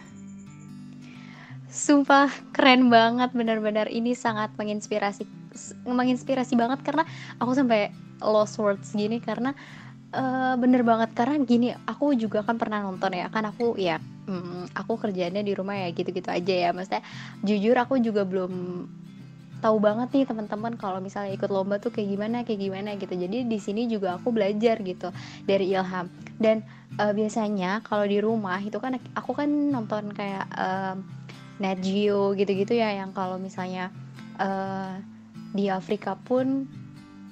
Sumpah 1.69 2.33
keren 2.49 2.89
banget 2.89 3.29
benar-benar 3.37 3.85
ini 3.93 4.17
sangat 4.17 4.49
menginspirasi 4.57 5.29
menginspirasi 5.85 6.57
banget 6.57 6.81
karena 6.81 7.05
aku 7.37 7.53
sampai 7.53 7.93
lost 8.25 8.57
words 8.57 8.89
gini 8.97 9.21
karena 9.21 9.53
uh, 10.13 10.55
bener 10.57 10.81
banget 10.85 11.13
karena 11.13 11.35
gini 11.43 11.67
aku 11.85 12.17
juga 12.17 12.41
kan 12.41 12.57
pernah 12.57 12.81
nonton 12.81 13.13
ya 13.13 13.29
kan 13.29 13.45
aku 13.49 13.77
ya 13.77 14.01
hmm, 14.29 14.77
aku 14.77 15.01
kerjanya 15.01 15.41
di 15.41 15.57
rumah 15.57 15.75
ya 15.75 15.89
gitu-gitu 15.89 16.29
aja 16.29 16.69
ya. 16.69 16.69
Maksudnya 16.69 17.01
jujur 17.41 17.75
aku 17.75 17.97
juga 17.97 18.21
belum 18.23 18.85
tahu 19.59 19.75
banget 19.83 20.07
nih 20.15 20.25
teman-teman 20.29 20.79
kalau 20.79 21.03
misalnya 21.03 21.35
ikut 21.35 21.51
lomba 21.51 21.83
tuh 21.83 21.91
kayak 21.91 22.15
gimana 22.15 22.37
kayak 22.45 22.61
gimana 22.63 22.95
gitu. 22.95 23.11
Jadi 23.17 23.43
di 23.49 23.59
sini 23.59 23.89
juga 23.89 24.21
aku 24.21 24.31
belajar 24.31 24.79
gitu 24.85 25.09
dari 25.43 25.73
Ilham. 25.73 26.07
Dan 26.37 26.63
uh, 27.01 27.11
biasanya 27.11 27.81
kalau 27.83 28.05
di 28.05 28.21
rumah 28.21 28.61
itu 28.61 28.77
kan 28.77 28.95
aku 29.17 29.35
kan 29.35 29.49
nonton 29.49 30.13
kayak 30.13 30.45
uh, 30.55 30.95
Net 31.59 31.83
Geo 31.83 32.31
gitu-gitu 32.39 32.71
ya 32.71 32.95
yang 32.95 33.11
kalau 33.11 33.35
misalnya 33.35 33.91
uh, 34.39 34.95
di 35.51 35.67
Afrika 35.67 36.15
pun 36.15 36.69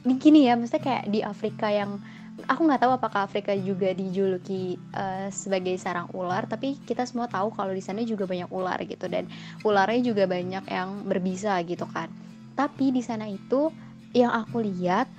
gini 0.03 0.48
ya 0.48 0.55
maksudnya 0.55 0.84
kayak 0.84 1.03
di 1.12 1.19
Afrika 1.19 1.67
yang 1.72 2.00
aku 2.46 2.62
nggak 2.70 2.82
tahu 2.86 2.94
apakah 2.94 3.25
Afrika 3.25 3.58
juga 3.58 3.89
dijuluki 3.98 4.77
uh, 4.94 5.34
sebagai 5.34 5.74
sarang 5.82 6.06
ular 6.13 6.46
tapi 6.46 6.77
kita 6.86 7.01
semua 7.10 7.25
tahu 7.25 7.50
kalau 7.50 7.74
di 7.74 7.82
sana 7.82 8.06
juga 8.06 8.29
banyak 8.29 8.53
ular 8.53 8.77
gitu 8.86 9.10
dan 9.10 9.25
ularnya 9.65 10.13
juga 10.13 10.29
banyak 10.29 10.65
yang 10.70 10.89
berbisa 11.10 11.58
gitu 11.65 11.89
kan. 11.89 12.13
Tapi 12.53 12.94
di 12.94 13.01
sana 13.01 13.25
itu 13.25 13.74
yang 14.13 14.29
aku 14.29 14.62
lihat 14.62 15.10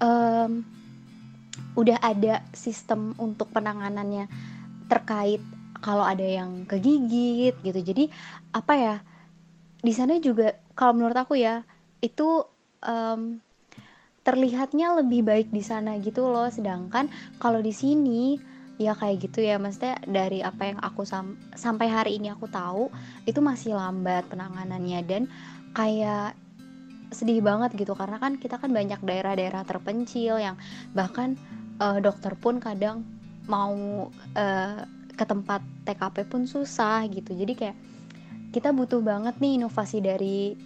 um, 0.00 0.64
udah 1.76 2.00
ada 2.00 2.40
sistem 2.56 3.12
untuk 3.20 3.52
penanganannya 3.52 4.28
terkait 4.88 5.40
kalau 5.84 6.04
ada 6.04 6.24
yang 6.24 6.64
kegigit 6.64 7.56
gitu. 7.60 7.80
Jadi 7.80 8.08
apa 8.52 8.72
ya 8.76 8.96
di 9.82 9.92
sana 9.92 10.16
juga 10.22 10.56
kalau 10.72 10.96
menurut 10.96 11.16
aku 11.16 11.36
ya 11.36 11.66
itu 12.00 12.44
um, 12.84 13.40
terlihatnya 14.22 14.98
lebih 14.98 15.26
baik 15.26 15.48
di 15.50 15.62
sana 15.62 15.98
gitu 15.98 16.30
loh. 16.30 16.48
Sedangkan 16.50 17.10
kalau 17.42 17.58
di 17.58 17.74
sini 17.74 18.38
ya 18.78 18.94
kayak 18.96 19.28
gitu 19.28 19.42
ya. 19.42 19.58
Maksudnya 19.58 19.98
dari 20.06 20.40
apa 20.40 20.74
yang 20.74 20.78
aku 20.82 21.02
sam 21.06 21.38
sampai 21.54 21.86
hari 21.90 22.18
ini 22.18 22.30
aku 22.32 22.46
tahu 22.50 22.88
itu 23.26 23.38
masih 23.42 23.74
lambat 23.74 24.26
penanganannya. 24.30 25.00
Dan 25.04 25.22
kayak 25.74 26.38
sedih 27.12 27.44
banget 27.44 27.76
gitu 27.76 27.92
karena 27.92 28.16
kan 28.16 28.40
kita 28.40 28.56
kan 28.56 28.72
banyak 28.72 28.96
daerah-daerah 29.04 29.68
terpencil 29.68 30.40
yang 30.40 30.56
bahkan 30.96 31.36
uh, 31.76 32.00
dokter 32.00 32.32
pun 32.40 32.56
kadang 32.56 33.04
mau 33.44 34.08
uh, 34.32 34.78
ke 35.12 35.24
tempat 35.28 35.60
TKP 35.84 36.24
pun 36.30 36.48
susah 36.48 37.04
gitu. 37.12 37.36
Jadi 37.36 37.52
kayak 37.52 37.76
kita 38.52 38.72
butuh 38.72 39.00
banget 39.04 39.36
nih 39.40 39.60
inovasi 39.60 40.00
dari 40.00 40.56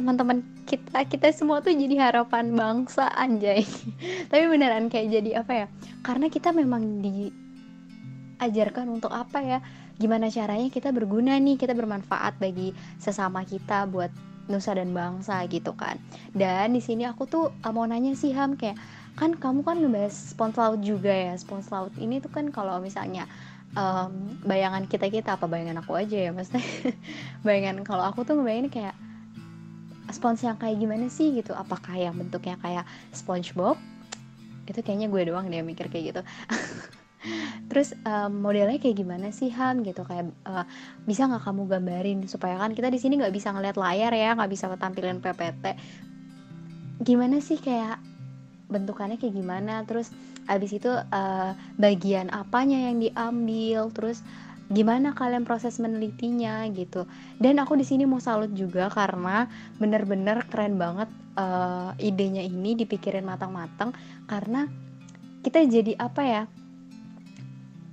teman-teman 0.00 0.40
kita 0.64 1.04
kita 1.04 1.28
semua 1.28 1.60
tuh 1.60 1.76
jadi 1.76 2.08
harapan 2.08 2.56
bangsa 2.56 3.12
anjay. 3.12 3.68
Tapi 4.32 4.44
beneran 4.48 4.88
kayak 4.88 5.12
jadi 5.12 5.44
apa 5.44 5.52
ya? 5.52 5.66
Karena 6.00 6.32
kita 6.32 6.56
memang 6.56 7.04
diajarkan 7.04 8.88
untuk 8.88 9.12
apa 9.12 9.44
ya? 9.44 9.60
Gimana 10.00 10.32
caranya 10.32 10.72
kita 10.72 10.88
berguna 10.88 11.36
nih 11.36 11.60
kita 11.60 11.76
bermanfaat 11.76 12.40
bagi 12.40 12.72
sesama 12.96 13.44
kita 13.44 13.84
buat 13.92 14.08
nusa 14.48 14.72
dan 14.72 14.96
bangsa 14.96 15.44
gitu 15.52 15.76
kan. 15.76 16.00
Dan 16.32 16.72
di 16.72 16.80
sini 16.80 17.04
aku 17.04 17.28
tuh 17.28 17.52
uh, 17.60 17.72
mau 17.76 17.84
nanya 17.84 18.16
sih 18.16 18.32
Ham 18.32 18.56
kayak 18.56 18.80
kan 19.20 19.36
kamu 19.36 19.60
kan 19.60 19.84
ngebahas 19.84 20.32
spons 20.32 20.56
laut 20.56 20.80
juga 20.80 21.12
ya? 21.12 21.36
Spons 21.36 21.68
laut 21.68 21.92
ini 22.00 22.24
tuh 22.24 22.32
kan 22.32 22.48
kalau 22.48 22.80
misalnya 22.80 23.28
um, 23.76 24.32
bayangan 24.48 24.88
kita 24.88 25.12
kita 25.12 25.36
apa 25.36 25.44
bayangan 25.44 25.84
aku 25.84 25.92
aja 26.00 26.16
ya 26.16 26.30
maksudnya? 26.32 26.64
Bayangan 27.46 27.84
kalau 27.84 28.08
aku 28.08 28.24
tuh 28.24 28.40
ngebayangin 28.40 28.72
kayak 28.72 28.96
spons 30.14 30.42
yang 30.42 30.56
kayak 30.58 30.78
gimana 30.78 31.06
sih 31.08 31.34
gitu? 31.34 31.54
Apakah 31.56 31.96
yang 31.96 32.14
bentuknya 32.16 32.58
kayak 32.60 32.84
SpongeBob? 33.14 33.78
Itu 34.66 34.80
kayaknya 34.82 35.10
gue 35.10 35.22
doang 35.30 35.50
dia 35.50 35.64
mikir 35.64 35.90
kayak 35.90 36.04
gitu. 36.14 36.22
Terus 37.70 37.92
um, 38.02 38.40
modelnya 38.42 38.80
kayak 38.80 38.96
gimana 38.96 39.28
sih 39.28 39.52
Ham 39.52 39.84
gitu 39.84 40.02
kayak 40.08 40.32
uh, 40.48 40.64
bisa 41.04 41.28
nggak 41.28 41.44
kamu 41.44 41.62
gambarin 41.68 42.18
supaya 42.24 42.56
kan 42.56 42.72
kita 42.72 42.88
di 42.88 42.96
sini 42.96 43.20
nggak 43.20 43.34
bisa 43.34 43.52
ngeliat 43.52 43.76
layar 43.76 44.10
ya 44.16 44.32
nggak 44.32 44.50
bisa 44.50 44.72
tampilan 44.80 45.20
PPT 45.20 45.76
gimana 47.00 47.40
sih 47.40 47.56
kayak 47.56 48.00
bentukannya 48.70 49.16
kayak 49.16 49.34
gimana? 49.34 49.82
Terus 49.88 50.12
habis 50.46 50.70
itu 50.76 50.88
uh, 50.88 51.52
bagian 51.80 52.30
apanya 52.30 52.92
yang 52.92 53.02
diambil? 53.02 53.90
Terus 53.90 54.22
gimana 54.70 55.10
kalian 55.18 55.42
proses 55.42 55.82
menelitinya 55.82 56.62
gitu. 56.70 57.04
Dan 57.42 57.58
aku 57.58 57.74
di 57.74 57.82
sini 57.82 58.06
mau 58.06 58.22
salut 58.22 58.54
juga 58.54 58.86
karena 58.86 59.50
bener-bener 59.82 60.46
keren 60.46 60.78
banget 60.78 61.10
uh, 61.34 61.90
idenya 61.98 62.46
ini 62.46 62.78
dipikirin 62.78 63.26
matang-matang 63.26 63.90
karena 64.30 64.70
kita 65.42 65.66
jadi 65.66 65.98
apa 65.98 66.22
ya 66.22 66.42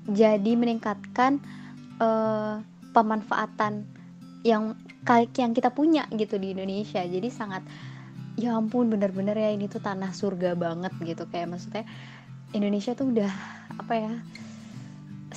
jadi 0.07 0.51
meningkatkan 0.55 1.41
uh, 1.99 2.61
pemanfaatan 2.93 3.83
yang 4.45 4.77
yang 5.35 5.51
kita 5.55 5.71
punya 5.71 6.05
gitu 6.13 6.37
di 6.37 6.53
Indonesia. 6.53 7.01
Jadi 7.01 7.27
sangat 7.31 7.63
ya 8.37 8.53
ampun 8.53 8.91
bener-bener 8.91 9.33
ya 9.33 9.49
ini 9.49 9.65
tuh 9.65 9.81
tanah 9.81 10.13
surga 10.13 10.53
banget 10.53 10.93
gitu. 11.01 11.25
Kayak 11.27 11.57
maksudnya 11.57 11.83
Indonesia 12.53 12.93
tuh 12.93 13.11
udah 13.11 13.31
apa 13.81 13.93
ya 13.97 14.13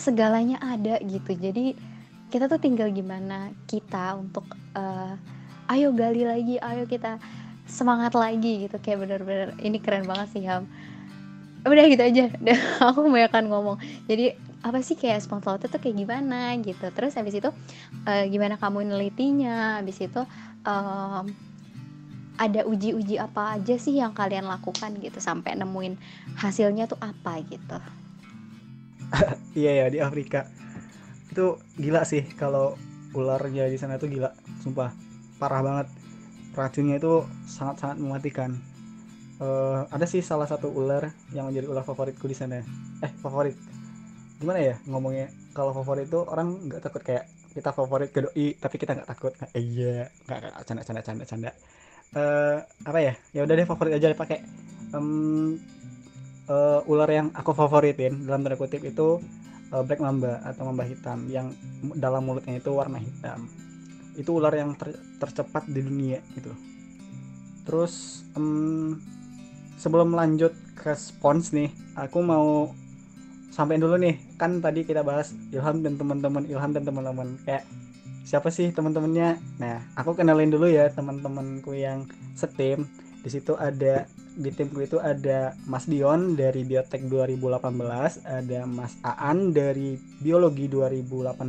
segalanya 0.00 0.56
ada 0.64 0.96
gitu. 1.04 1.36
Jadi 1.36 1.76
kita 2.32 2.48
tuh 2.48 2.56
tinggal 2.56 2.88
gimana 2.88 3.52
kita 3.68 4.16
untuk 4.16 4.48
uh, 4.72 5.14
ayo 5.68 5.92
gali 5.92 6.24
lagi 6.24 6.56
ayo 6.56 6.88
kita 6.88 7.20
semangat 7.68 8.16
lagi 8.16 8.66
gitu. 8.66 8.80
Kayak 8.80 9.04
bener-bener 9.04 9.48
ini 9.60 9.76
keren 9.76 10.08
banget 10.08 10.32
sih 10.32 10.42
Ham. 10.48 10.64
Udah 11.68 11.84
gitu 11.92 12.00
aja. 12.00 12.24
Udah 12.32 12.58
aku 12.88 13.04
akan 13.12 13.44
ngomong. 13.52 13.76
Jadi 14.08 14.32
apa 14.60 14.80
sih 14.80 14.96
kayak 14.96 15.20
sponsor 15.20 15.56
laut 15.56 15.64
itu 15.68 15.76
kayak 15.76 15.96
gimana 16.00 16.56
gitu. 16.64 16.88
Terus 16.88 17.12
habis 17.20 17.36
itu 17.36 17.52
uh, 18.08 18.24
gimana 18.24 18.56
kamu 18.56 18.88
nelitinya? 18.88 19.84
Habis 19.84 20.08
itu 20.08 20.24
um, 20.64 21.28
ada 22.40 22.64
uji-uji 22.64 23.20
apa 23.20 23.60
aja 23.60 23.76
sih 23.76 24.00
yang 24.00 24.16
kalian 24.16 24.48
lakukan 24.48 24.96
gitu 24.96 25.20
sampai 25.20 25.60
nemuin 25.60 26.00
hasilnya 26.40 26.88
tuh 26.88 26.96
apa 26.96 27.44
gitu 27.44 27.76
iya 29.58 29.84
ya 29.84 29.86
di 29.90 29.98
Afrika. 29.98 30.46
Itu 31.30 31.58
gila 31.78 32.02
sih 32.06 32.26
kalau 32.34 32.74
ularnya 33.14 33.66
di 33.66 33.78
sana 33.78 33.98
tuh 33.98 34.10
gila 34.10 34.30
sumpah. 34.62 34.90
Parah 35.38 35.62
banget. 35.62 35.88
Racunnya 36.54 36.98
itu 36.98 37.24
sangat-sangat 37.46 37.96
mematikan. 38.02 38.50
Uh, 39.40 39.88
ada 39.88 40.04
sih 40.04 40.20
salah 40.20 40.44
satu 40.44 40.68
ular 40.68 41.08
yang 41.32 41.48
menjadi 41.48 41.70
ular 41.70 41.86
favoritku 41.86 42.28
di 42.28 42.36
sana. 42.36 42.60
Eh 43.00 43.12
favorit. 43.24 43.56
Gimana 44.36 44.60
ya 44.60 44.74
ngomongnya? 44.84 45.32
Kalau 45.56 45.72
favorit 45.72 46.10
itu 46.10 46.20
orang 46.28 46.68
nggak 46.68 46.82
takut 46.84 47.02
kayak 47.02 47.24
kita 47.50 47.74
favorit 47.74 48.14
ke 48.14 48.22
doi 48.22 48.54
tapi 48.58 48.76
kita 48.78 48.94
nggak 48.94 49.08
takut. 49.08 49.32
Nah, 49.40 49.48
iya 49.56 50.12
nggak 50.28 50.66
canda 50.68 50.82
canda 50.84 51.02
canda 51.02 51.24
canda. 51.24 51.50
Uh, 52.10 52.58
apa 52.84 52.98
ya? 53.00 53.12
Ya 53.32 53.46
udah 53.46 53.54
deh 53.54 53.66
favorit 53.66 53.96
aja 53.96 54.12
pakai. 54.12 54.44
Um, 54.90 55.56
uh, 56.50 56.90
ular 56.90 57.08
yang 57.08 57.30
aku 57.32 57.54
favoritin 57.54 58.26
dalam 58.26 58.42
tanda 58.42 58.58
kutip 58.58 58.82
itu 58.82 59.22
uh, 59.70 59.82
black 59.86 60.02
mamba 60.02 60.42
atau 60.42 60.66
mamba 60.66 60.82
hitam 60.82 61.30
yang 61.30 61.54
dalam 61.94 62.26
mulutnya 62.26 62.58
itu 62.58 62.74
warna 62.74 62.98
hitam. 62.98 63.46
Itu 64.18 64.42
ular 64.42 64.52
yang 64.52 64.74
ter 64.74 64.98
tercepat 65.22 65.70
di 65.70 65.80
dunia 65.80 66.18
gitu. 66.34 66.50
Terus 67.64 68.26
um, 68.34 68.98
sebelum 69.78 70.12
lanjut 70.12 70.52
ke 70.74 70.90
spons 70.98 71.54
nih 71.54 71.70
aku 71.94 72.18
mau 72.20 72.74
sampai 73.54 73.78
dulu 73.78 73.94
nih. 73.96 74.18
Kan 74.34 74.58
tadi 74.58 74.82
kita 74.82 75.06
bahas 75.06 75.30
Ilham 75.54 75.86
dan 75.86 75.94
teman-teman 75.94 76.44
Ilham 76.50 76.74
dan 76.74 76.82
teman-teman. 76.82 77.38
Kayak 77.46 77.64
siapa 78.26 78.50
sih 78.50 78.74
teman-temannya? 78.74 79.38
Nah 79.62 79.86
aku 79.94 80.18
kenalin 80.18 80.50
dulu 80.50 80.66
ya 80.66 80.90
teman-temanku 80.90 81.78
yang 81.78 82.10
setim. 82.34 82.90
Di 83.20 83.28
situ 83.28 83.52
ada 83.54 84.08
di 84.38 84.50
timku 84.54 84.78
itu 84.82 85.02
ada 85.02 85.58
Mas 85.66 85.90
Dion 85.90 86.38
dari 86.38 86.62
Biotek 86.62 87.10
2018 87.10 88.22
ada 88.26 88.60
Mas 88.66 88.94
Aan 89.02 89.50
dari 89.50 89.98
Biologi 90.22 90.70
2018 90.70 91.40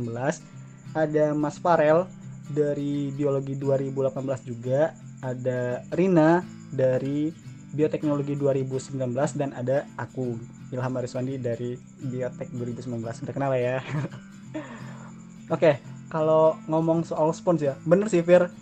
ada 0.98 1.24
Mas 1.32 1.56
Farel 1.62 2.04
dari 2.50 3.14
Biologi 3.14 3.54
2018 3.54 4.50
juga 4.50 4.92
ada 5.22 5.80
Rina 5.94 6.42
dari 6.74 7.30
Bioteknologi 7.72 8.36
2019 8.36 9.00
dan 9.38 9.56
ada 9.56 9.88
aku 9.96 10.36
Ilham 10.74 10.92
Ariswandi 10.98 11.40
dari 11.40 11.78
Biotek 12.04 12.52
2019 12.52 13.00
udah 13.00 13.34
kenal 13.34 13.52
ya? 13.56 13.80
Oke 15.48 15.56
okay, 15.56 15.74
kalau 16.12 16.60
ngomong 16.68 17.08
soal 17.08 17.32
spons 17.32 17.64
ya 17.64 17.78
bener 17.88 18.12
sih 18.12 18.20
Fir 18.20 18.52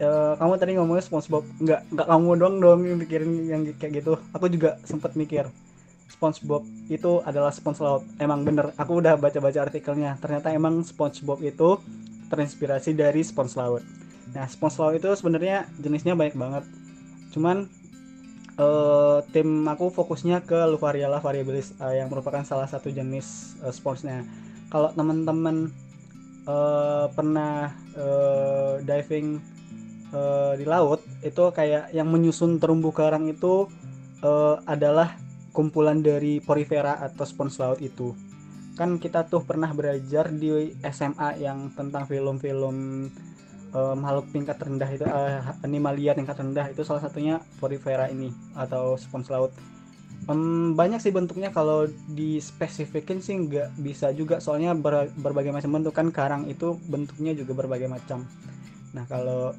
uh, 0.00 0.34
kamu 0.40 0.52
tadi 0.56 0.72
ngomongnya 0.76 1.04
SpongeBob. 1.04 1.44
Nggak 1.60 1.80
nggak 1.92 2.06
kamu 2.08 2.30
dong 2.40 2.54
dong 2.58 2.80
yang 2.88 2.98
mikirin 2.98 3.30
yang 3.46 3.62
kayak 3.76 4.02
gitu. 4.02 4.18
Aku 4.34 4.48
juga 4.48 4.80
sempet 4.82 5.14
mikir 5.14 5.46
SpongeBob 6.10 6.66
itu 6.92 7.22
adalah 7.24 7.48
spons 7.48 7.80
laut. 7.80 8.04
Emang 8.20 8.44
bener 8.44 8.76
aku 8.76 9.00
udah 9.00 9.16
baca-baca 9.16 9.64
artikelnya. 9.64 10.20
Ternyata 10.20 10.52
emang 10.52 10.82
SpongeBob 10.82 11.40
itu 11.40 11.80
terinspirasi 12.28 12.92
dari 12.92 13.24
spons 13.24 13.56
laut. 13.56 13.80
Nah 14.36 14.44
spons 14.50 14.76
laut 14.76 14.98
itu 14.98 15.08
sebenarnya 15.16 15.64
jenisnya 15.80 16.12
banyak 16.12 16.36
banget. 16.36 16.64
Cuman 17.32 17.70
uh, 18.60 19.24
tim 19.32 19.64
aku 19.64 19.88
fokusnya 19.88 20.44
ke 20.44 20.58
Lufariala 20.68 21.24
variabilis 21.24 21.72
uh, 21.80 21.94
yang 21.94 22.12
merupakan 22.12 22.44
salah 22.44 22.68
satu 22.68 22.92
jenis 22.92 23.56
uh, 23.64 23.72
sponsnya. 23.72 24.26
Kalau 24.68 24.92
teman-teman 24.94 25.72
uh, 26.44 27.10
pernah 27.10 27.74
uh, 27.96 28.78
diving 28.84 29.40
uh, 30.14 30.52
di 30.54 30.64
laut 30.64 31.02
itu 31.24 31.44
kayak 31.50 31.94
yang 31.94 32.08
menyusun 32.08 32.58
terumbu 32.62 32.90
karang 32.94 33.28
itu 33.30 33.66
uh, 34.22 34.60
adalah 34.64 35.16
kumpulan 35.50 35.98
dari 35.98 36.38
porifera 36.38 37.02
atau 37.02 37.26
spons 37.26 37.58
laut 37.58 37.82
itu. 37.82 38.14
Kan 38.78 38.96
kita 39.02 39.26
tuh 39.26 39.42
pernah 39.42 39.70
belajar 39.74 40.30
di 40.30 40.72
SMA 40.88 41.42
yang 41.42 41.74
tentang 41.74 42.06
film-film 42.06 43.08
uh, 43.74 43.94
makhluk 43.94 44.30
tingkat 44.30 44.58
rendah 44.58 44.90
itu 44.90 45.04
uh, 45.06 45.54
animalia 45.62 46.14
tingkat 46.14 46.38
rendah 46.38 46.66
itu 46.70 46.82
salah 46.86 47.02
satunya 47.02 47.42
porifera 47.58 48.10
ini 48.10 48.30
atau 48.54 48.94
spons 48.98 49.30
laut 49.30 49.52
um, 50.26 50.74
banyak 50.74 51.00
sih 51.00 51.14
bentuknya 51.14 51.54
kalau 51.54 51.86
dispesifikin 52.12 53.22
sih 53.22 53.38
nggak 53.38 53.78
bisa 53.80 54.12
juga 54.12 54.42
soalnya 54.42 54.74
ber, 54.74 55.08
berbagai 55.14 55.54
macam 55.54 55.70
bentuk 55.80 55.94
kan 55.94 56.08
karang 56.10 56.44
itu 56.50 56.76
bentuknya 56.90 57.32
juga 57.32 57.56
berbagai 57.56 57.88
macam 57.88 58.26
nah 58.90 59.06
kalau 59.06 59.54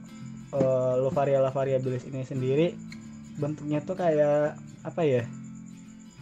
uh, 0.56 1.00
Lovaria 1.00 1.44
variabilis 1.52 2.08
ini 2.08 2.24
sendiri 2.24 2.76
bentuknya 3.40 3.80
tuh 3.82 3.96
kayak 3.96 4.60
apa 4.84 5.02
ya 5.04 5.24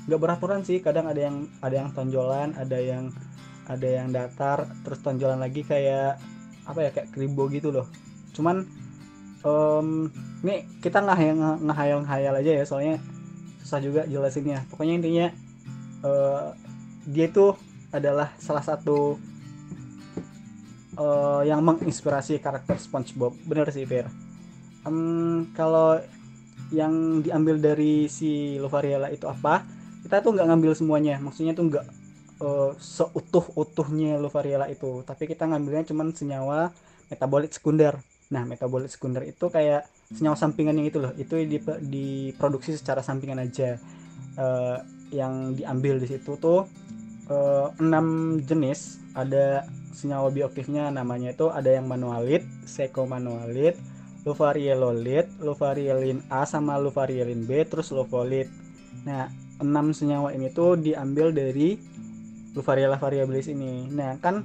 nggak 0.09 0.19
beraturan 0.21 0.61
sih. 0.65 0.81
Kadang 0.81 1.09
ada 1.09 1.21
yang 1.21 1.45
ada 1.61 1.75
yang 1.85 1.89
tonjolan 1.93 2.57
ada 2.57 2.77
yang 2.77 3.13
ada 3.69 3.87
yang 3.87 4.09
datar 4.09 4.65
terus 4.81 4.99
tonjolan 5.05 5.37
lagi 5.37 5.61
kayak 5.61 6.17
apa 6.65 6.79
ya 6.85 6.89
kayak 6.89 7.09
kribo 7.13 7.45
gitu 7.49 7.69
loh. 7.69 7.85
Cuman 8.33 8.65
um, 9.45 10.09
ini 10.45 10.65
kita 10.81 11.01
nggak 11.01 11.17
ngehayal 11.61 11.99
ngehayal 12.05 12.33
aja 12.39 12.51
ya 12.61 12.63
soalnya 12.65 12.97
susah 13.61 13.81
juga 13.81 14.01
jelasinnya. 14.09 14.65
Pokoknya 14.73 14.93
intinya 14.97 15.27
uh, 16.01 16.57
dia 17.05 17.29
itu 17.29 17.53
adalah 17.89 18.33
salah 18.37 18.61
satu 18.61 19.17
uh, 20.99 21.41
yang 21.47 21.63
menginspirasi 21.63 22.43
karakter 22.43 22.75
SpongeBob. 22.75 23.33
Bener 23.47 23.71
sih 23.71 23.87
Fir. 23.87 24.05
Um, 24.83 25.49
kalau 25.55 25.97
yang 26.69 27.25
diambil 27.25 27.57
dari 27.57 28.05
si 28.11 28.61
Lovariela 28.61 29.09
itu 29.09 29.25
apa 29.25 29.65
kita 30.05 30.21
tuh 30.21 30.35
nggak 30.35 30.47
ngambil 30.51 30.71
semuanya. 30.75 31.15
Maksudnya 31.23 31.55
tuh 31.55 31.71
nggak 31.71 31.85
uh, 32.43 32.71
seutuh-utuhnya 32.77 34.19
Luvariella 34.19 34.67
itu. 34.67 35.01
Tapi 35.07 35.25
kita 35.25 35.47
ngambilnya 35.47 35.87
cuman 35.87 36.11
senyawa 36.11 36.69
metabolit 37.07 37.51
sekunder. 37.55 37.97
Nah 38.29 38.45
metabolit 38.45 38.91
sekunder 38.93 39.25
itu 39.25 39.49
kayak 39.49 39.89
senyawa 40.13 40.37
sampingan 40.37 40.77
yang 40.77 40.87
itu 40.87 40.99
loh. 41.01 41.11
Itu 41.15 41.39
diproduksi 41.83 42.75
secara 42.77 43.01
sampingan 43.01 43.41
aja. 43.41 43.79
Uh, 44.39 44.77
yang 45.09 45.57
diambil 45.57 45.97
di 45.97 46.05
situ 46.05 46.37
tuh 46.37 46.69
uh, 47.33 47.67
enam 47.81 48.37
jenis 48.45 49.01
ada 49.17 49.65
senyawa 49.93 50.29
bioaktifnya 50.29 50.93
namanya 50.93 51.33
itu 51.33 51.49
ada 51.49 51.69
yang 51.73 51.89
manualit, 51.89 52.45
sekomanualit, 52.63 53.75
luvarielolit, 54.23 55.27
luvarielin 55.41 56.23
A 56.29 56.45
sama 56.45 56.77
luvarielin 56.77 57.43
B 57.47 57.65
terus 57.65 57.89
luvolit. 57.89 58.47
Nah, 59.03 59.31
enam 59.59 59.91
senyawa 59.91 60.31
ini 60.31 60.51
tuh 60.51 60.79
diambil 60.79 61.35
dari 61.35 61.75
variabel 62.55 62.99
variabilis 62.99 63.47
ini. 63.47 63.87
Nah 63.91 64.17
kan 64.19 64.43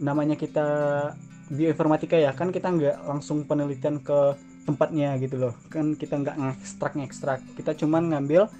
namanya 0.00 0.34
kita 0.34 0.66
bioinformatika 1.52 2.18
ya 2.18 2.34
kan 2.34 2.50
kita 2.50 2.72
nggak 2.74 2.96
langsung 3.06 3.46
penelitian 3.46 4.02
ke 4.02 4.34
tempatnya 4.66 5.14
gitu 5.22 5.38
loh. 5.38 5.54
Kan 5.70 5.94
kita 5.94 6.18
nggak 6.18 6.36
ngekstrak 6.36 6.94
ngekstrak 6.98 7.40
kita 7.54 7.76
cuman 7.76 8.10
ngambil 8.14 8.50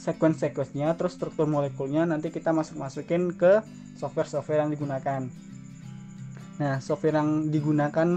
sequence 0.00 0.40
sequence-nya 0.40 0.96
terus 0.96 1.12
struktur 1.12 1.44
molekulnya 1.44 2.08
nanti 2.08 2.32
kita 2.32 2.56
masuk 2.56 2.80
masukin 2.80 3.36
ke 3.36 3.60
software-software 4.00 4.64
yang 4.64 4.72
digunakan. 4.72 5.28
Nah 6.56 6.80
software 6.80 7.20
yang 7.20 7.52
digunakan 7.52 8.16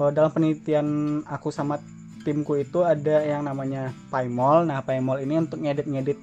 eh, 0.00 0.10
dalam 0.16 0.32
penelitian 0.32 1.20
aku 1.28 1.52
sama 1.52 1.76
timku 2.24 2.56
itu 2.56 2.80
ada 2.80 3.20
yang 3.20 3.44
namanya 3.44 3.92
PyMol. 4.08 4.64
Nah 4.64 4.80
PyMol 4.80 5.20
ini 5.20 5.44
untuk 5.44 5.60
ngedit 5.60 5.84
ngedit 5.84 6.18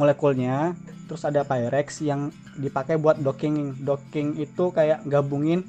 molekulnya. 0.00 0.72
Terus 1.04 1.26
ada 1.26 1.44
Pyrex 1.44 2.00
yang 2.00 2.32
dipakai 2.56 2.96
buat 2.96 3.20
docking. 3.20 3.84
Docking 3.84 4.40
itu 4.40 4.70
kayak 4.72 5.04
gabungin 5.04 5.66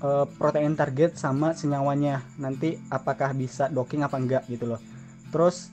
uh, 0.00 0.24
protein 0.40 0.72
target 0.72 1.20
sama 1.20 1.52
senyawanya. 1.52 2.24
Nanti 2.40 2.80
apakah 2.88 3.36
bisa 3.36 3.68
docking 3.68 4.06
apa 4.06 4.16
enggak 4.16 4.44
gitu 4.48 4.72
loh. 4.72 4.80
Terus 5.34 5.68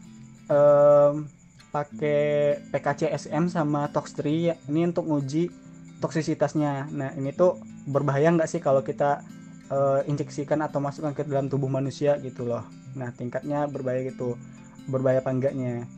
um, 0.49 1.29
pakai 1.73 2.61
PKCSM 2.69 3.49
sama 3.49 3.89
Tox3 3.89 4.21
ini 4.69 4.81
untuk 4.85 5.09
uji 5.09 5.49
toksisitasnya. 5.97 6.85
Nah 6.93 7.09
ini 7.17 7.33
tuh 7.33 7.57
berbahaya 7.89 8.29
nggak 8.29 8.45
sih 8.45 8.61
kalau 8.61 8.85
kita 8.85 9.25
uh, 9.73 10.05
injeksikan 10.05 10.61
atau 10.61 10.77
masukkan 10.77 11.17
ke 11.17 11.25
dalam 11.25 11.49
tubuh 11.49 11.65
manusia 11.65 12.21
gitu 12.21 12.45
loh. 12.45 12.61
Nah 12.93 13.09
tingkatnya 13.17 13.65
berbahaya 13.65 14.05
gitu. 14.05 14.37
Berbahaya 14.85 15.25
apa 15.25 15.33
enggaknya? 15.33 15.89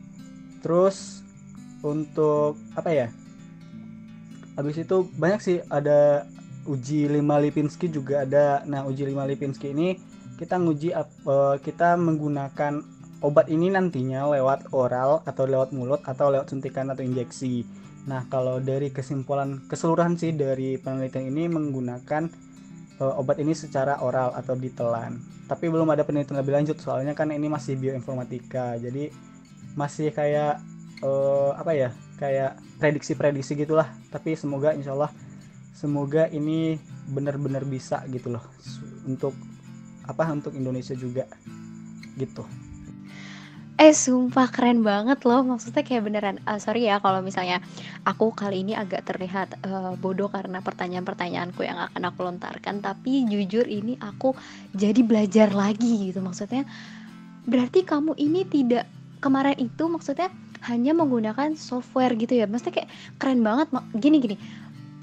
Terus 0.64 1.20
untuk 1.84 2.56
apa 2.72 2.96
ya? 2.96 3.08
Habis 4.56 4.80
itu 4.80 5.12
banyak 5.20 5.42
sih 5.44 5.58
ada 5.68 6.24
uji 6.64 7.12
5 7.12 7.20
Lipinski 7.20 7.92
juga 7.92 8.24
ada. 8.24 8.64
Nah 8.64 8.88
uji 8.88 9.04
5 9.04 9.28
Lipinski 9.28 9.76
ini 9.76 10.00
kita 10.40 10.56
nguji 10.56 10.96
uh, 10.96 11.60
kita 11.60 12.00
menggunakan 12.00 12.80
obat 13.24 13.48
ini 13.48 13.72
nantinya 13.72 14.28
lewat 14.28 14.76
oral 14.76 15.24
atau 15.24 15.48
lewat 15.48 15.72
mulut 15.72 16.02
atau 16.04 16.32
lewat 16.34 16.52
suntikan 16.52 16.92
atau 16.92 17.06
injeksi. 17.06 17.64
Nah, 18.06 18.28
kalau 18.30 18.62
dari 18.62 18.94
kesimpulan 18.94 19.66
keseluruhan 19.66 20.20
sih 20.20 20.36
dari 20.36 20.78
penelitian 20.78 21.32
ini 21.32 21.50
menggunakan 21.50 22.30
uh, 23.02 23.22
obat 23.22 23.42
ini 23.42 23.56
secara 23.58 24.02
oral 24.04 24.36
atau 24.36 24.54
ditelan. 24.54 25.18
Tapi 25.46 25.70
belum 25.70 25.90
ada 25.94 26.06
penelitian 26.06 26.42
lebih 26.42 26.54
lanjut 26.54 26.78
soalnya 26.82 27.18
kan 27.18 27.32
ini 27.34 27.50
masih 27.50 27.78
bioinformatika. 27.78 28.78
Jadi 28.78 29.10
masih 29.74 30.14
kayak 30.14 30.62
uh, 31.02 31.58
apa 31.58 31.72
ya? 31.74 31.90
Kayak 32.16 32.62
prediksi-prediksi 32.78 33.58
gitulah. 33.58 33.90
Tapi 34.14 34.38
semoga 34.38 34.72
insyaallah 34.78 35.10
semoga 35.76 36.32
ini 36.32 36.80
benar-benar 37.12 37.68
bisa 37.68 38.02
gitu 38.08 38.32
loh 38.32 38.46
untuk 39.04 39.36
apa 40.08 40.24
untuk 40.32 40.54
Indonesia 40.56 40.96
juga 40.96 41.28
gitu. 42.16 42.46
Eh 43.76 43.92
sumpah 43.92 44.48
keren 44.56 44.88
banget 44.88 45.28
loh. 45.28 45.44
Maksudnya 45.44 45.84
kayak 45.84 46.08
beneran 46.08 46.38
uh, 46.48 46.56
sorry 46.64 46.88
ya 46.88 47.04
kalau 47.04 47.20
misalnya 47.20 47.60
aku 48.08 48.32
kali 48.32 48.64
ini 48.64 48.72
agak 48.72 49.04
terlihat 49.04 49.60
uh, 49.68 50.00
bodoh 50.00 50.32
karena 50.32 50.64
pertanyaan-pertanyaanku 50.64 51.60
yang 51.68 51.84
akan 51.92 52.08
aku 52.08 52.24
lontarkan. 52.24 52.80
Tapi 52.80 53.28
jujur 53.28 53.68
ini 53.68 54.00
aku 54.00 54.32
jadi 54.72 55.04
belajar 55.04 55.52
lagi 55.52 56.08
gitu. 56.08 56.24
Maksudnya 56.24 56.64
berarti 57.44 57.84
kamu 57.84 58.16
ini 58.16 58.48
tidak 58.48 58.88
kemarin 59.20 59.60
itu 59.60 59.84
maksudnya 59.92 60.32
hanya 60.72 60.96
menggunakan 60.96 61.60
software 61.60 62.16
gitu 62.16 62.32
ya? 62.32 62.48
Maksudnya 62.48 62.80
kayak 62.80 62.90
keren 63.20 63.44
banget. 63.44 63.76
Gini 64.00 64.24
gini. 64.24 64.38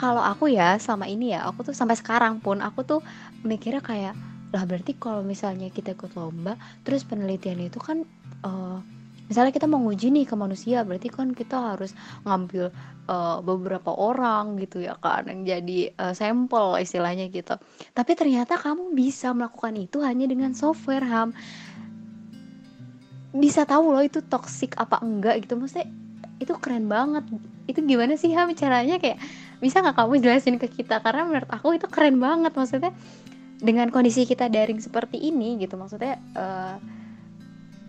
Kalau 0.01 0.25
aku 0.25 0.49
ya 0.49 0.81
selama 0.81 1.05
ini 1.13 1.37
ya 1.37 1.45
aku 1.45 1.69
tuh 1.69 1.77
sampai 1.77 2.01
sekarang 2.01 2.41
pun 2.41 2.65
aku 2.65 2.89
tuh 2.89 3.05
mikirnya 3.45 3.85
kayak 3.85 4.17
lah 4.53 4.65
berarti 4.69 4.97
kalau 4.97 5.25
misalnya 5.25 5.73
kita 5.73 5.97
ikut 5.97 6.13
lomba 6.13 6.61
terus 6.85 7.09
penelitian 7.09 7.57
itu 7.57 7.81
kan 7.81 8.05
uh, 8.43 8.79
misalnya 9.33 9.55
kita 9.55 9.65
mau 9.65 9.81
nguji 9.81 10.13
nih 10.13 10.29
ke 10.29 10.35
manusia 10.37 10.85
berarti 10.85 11.09
kan 11.09 11.33
kita 11.33 11.75
harus 11.75 11.97
ngambil 12.29 12.69
uh, 13.09 13.41
beberapa 13.41 13.89
orang 13.95 14.61
gitu 14.61 14.85
ya 14.85 14.99
kan 15.01 15.25
yang 15.25 15.49
jadi 15.49 15.95
uh, 15.97 16.13
sampel 16.13 16.77
istilahnya 16.77 17.33
gitu. 17.33 17.57
Tapi 17.97 18.13
ternyata 18.13 18.61
kamu 18.61 18.93
bisa 18.93 19.33
melakukan 19.33 19.73
itu 19.81 20.05
hanya 20.05 20.29
dengan 20.29 20.53
software 20.53 21.07
ham. 21.07 21.33
Bisa 23.33 23.65
tahu 23.65 23.97
loh 23.97 24.05
itu 24.05 24.21
toxic 24.21 24.77
apa 24.77 25.01
enggak 25.01 25.49
gitu 25.49 25.57
maksudnya 25.57 25.89
itu 26.37 26.53
keren 26.61 26.91
banget. 26.91 27.25
Itu 27.65 27.81
gimana 27.87 28.21
sih 28.21 28.35
ham 28.37 28.53
caranya? 28.53 29.01
Kayak 29.01 29.23
bisa 29.63 29.81
nggak 29.81 29.97
kamu 29.97 30.15
jelasin 30.21 30.61
ke 30.61 30.69
kita? 30.69 31.01
Karena 31.01 31.25
menurut 31.25 31.49
aku 31.49 31.73
itu 31.79 31.89
keren 31.89 32.21
banget 32.21 32.53
maksudnya 32.53 32.93
dengan 33.63 33.89
kondisi 33.95 34.27
kita 34.27 34.51
daring 34.51 34.83
seperti 34.83 35.23
ini 35.23 35.55
gitu 35.63 35.79
maksudnya 35.79 36.19
uh, 36.35 36.77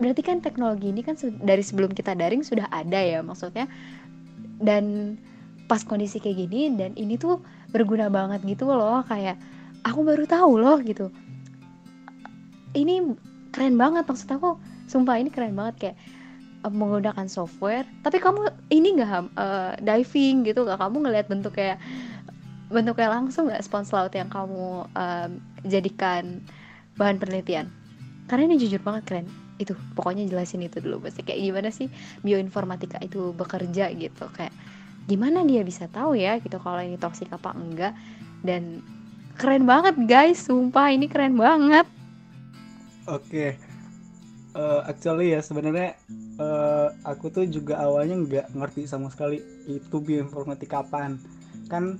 berarti 0.02 0.22
kan 0.26 0.42
teknologi 0.42 0.90
ini 0.90 1.06
kan 1.06 1.18
dari 1.42 1.62
sebelum 1.62 1.94
kita 1.94 2.18
daring 2.18 2.42
sudah 2.42 2.70
ada 2.70 3.00
ya 3.00 3.20
maksudnya. 3.22 3.70
Dan 4.64 5.16
pas 5.68 5.82
kondisi 5.84 6.20
kayak 6.20 6.48
gini 6.48 6.76
dan 6.76 6.94
ini 7.00 7.16
tuh 7.16 7.42
berguna 7.72 8.12
banget 8.12 8.44
gitu 8.46 8.70
loh 8.70 9.02
kayak 9.08 9.40
aku 9.84 10.06
baru 10.06 10.24
tahu 10.28 10.60
loh 10.60 10.78
gitu. 10.84 11.10
Ini 12.74 13.14
keren 13.54 13.78
banget 13.78 14.06
maksud 14.10 14.30
aku 14.34 14.58
sumpah 14.90 15.22
ini 15.22 15.30
keren 15.30 15.54
banget 15.54 15.76
kayak 15.80 15.98
uh, 16.66 16.74
menggunakan 16.74 17.28
software. 17.30 17.86
Tapi 18.02 18.18
kamu 18.18 18.50
ini 18.74 18.98
nggak 18.98 19.10
uh, 19.38 19.74
diving 19.82 20.48
gitu 20.48 20.66
gak 20.66 20.82
kamu 20.82 21.10
ngelihat 21.10 21.28
bentuk 21.30 21.54
kayak 21.58 21.78
bentuknya 22.74 23.14
langsung 23.14 23.50
nggak 23.50 23.62
spons 23.62 23.94
laut 23.94 24.14
yang 24.18 24.32
kamu 24.32 24.90
uh, 24.98 25.30
jadikan 25.66 26.42
bahan 26.98 27.22
penelitian? 27.22 27.70
Karena 28.26 28.50
ini 28.50 28.58
jujur 28.58 28.82
banget 28.82 29.04
keren 29.06 29.43
itu 29.62 29.78
pokoknya 29.94 30.26
jelasin 30.26 30.66
itu 30.66 30.82
dulu 30.82 31.06
pasti 31.06 31.22
kayak 31.22 31.42
gimana 31.42 31.70
sih 31.70 31.88
bioinformatika 32.26 32.98
itu 33.06 33.32
bekerja 33.38 33.94
gitu 33.94 34.26
kayak 34.34 34.54
gimana 35.06 35.44
dia 35.44 35.62
bisa 35.62 35.86
tahu 35.92 36.16
ya 36.16 36.40
gitu 36.40 36.58
kalau 36.58 36.80
ini 36.80 36.96
toksik 36.98 37.30
apa 37.30 37.52
enggak 37.54 37.94
dan 38.42 38.82
keren 39.38 39.68
banget 39.68 39.96
guys 40.08 40.48
sumpah 40.48 40.90
ini 40.90 41.06
keren 41.12 41.36
banget 41.36 41.86
oke 43.06 43.22
okay. 43.28 43.60
uh, 44.56 44.82
eh, 44.82 44.90
actually 44.90 45.36
ya 45.36 45.40
sebenarnya 45.44 46.00
uh, 46.40 46.90
aku 47.04 47.30
tuh 47.30 47.46
juga 47.46 47.78
awalnya 47.84 48.16
nggak 48.16 48.46
ngerti 48.56 48.88
sama 48.88 49.12
sekali 49.12 49.44
itu 49.68 49.98
bioinformatika 50.00 50.82
apaan 50.82 51.20
kan 51.68 52.00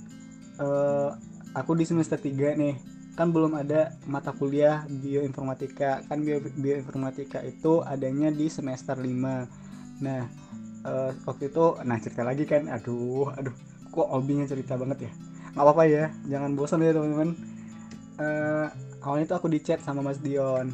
uh, 0.58 1.14
aku 1.54 1.78
di 1.78 1.86
semester 1.86 2.18
3 2.18 2.34
nih 2.58 2.93
kan 3.14 3.30
belum 3.30 3.54
ada 3.58 3.94
mata 4.10 4.34
kuliah 4.34 4.86
bioinformatika. 4.90 6.06
Kan 6.10 6.26
bio, 6.26 6.42
bioinformatika 6.42 7.42
itu 7.46 7.82
adanya 7.86 8.34
di 8.34 8.50
semester 8.50 8.98
5 8.98 10.02
nah 10.04 10.28
uh, 10.84 11.12
waktu 11.24 11.54
itu 11.54 11.66
nah 11.86 11.98
cerita 12.02 12.26
lagi 12.26 12.44
kan. 12.50 12.70
Aduh 12.70 13.30
aduh 13.34 13.54
kok 13.94 14.08
obinya 14.10 14.46
cerita 14.50 14.74
banget 14.76 15.10
ya? 15.10 15.12
Nggak 15.54 15.64
apa-apa 15.64 15.84
ya 15.86 16.06
jangan 16.30 16.52
bosan 16.58 16.82
ya 16.82 16.92
teman-teman. 16.94 17.32
Uh, 18.14 18.68
awalnya 19.02 19.26
itu 19.30 19.36
aku 19.38 19.48
di 19.50 19.60
chat 19.62 19.82
sama 19.82 20.02
Mas 20.02 20.22
Dion. 20.22 20.74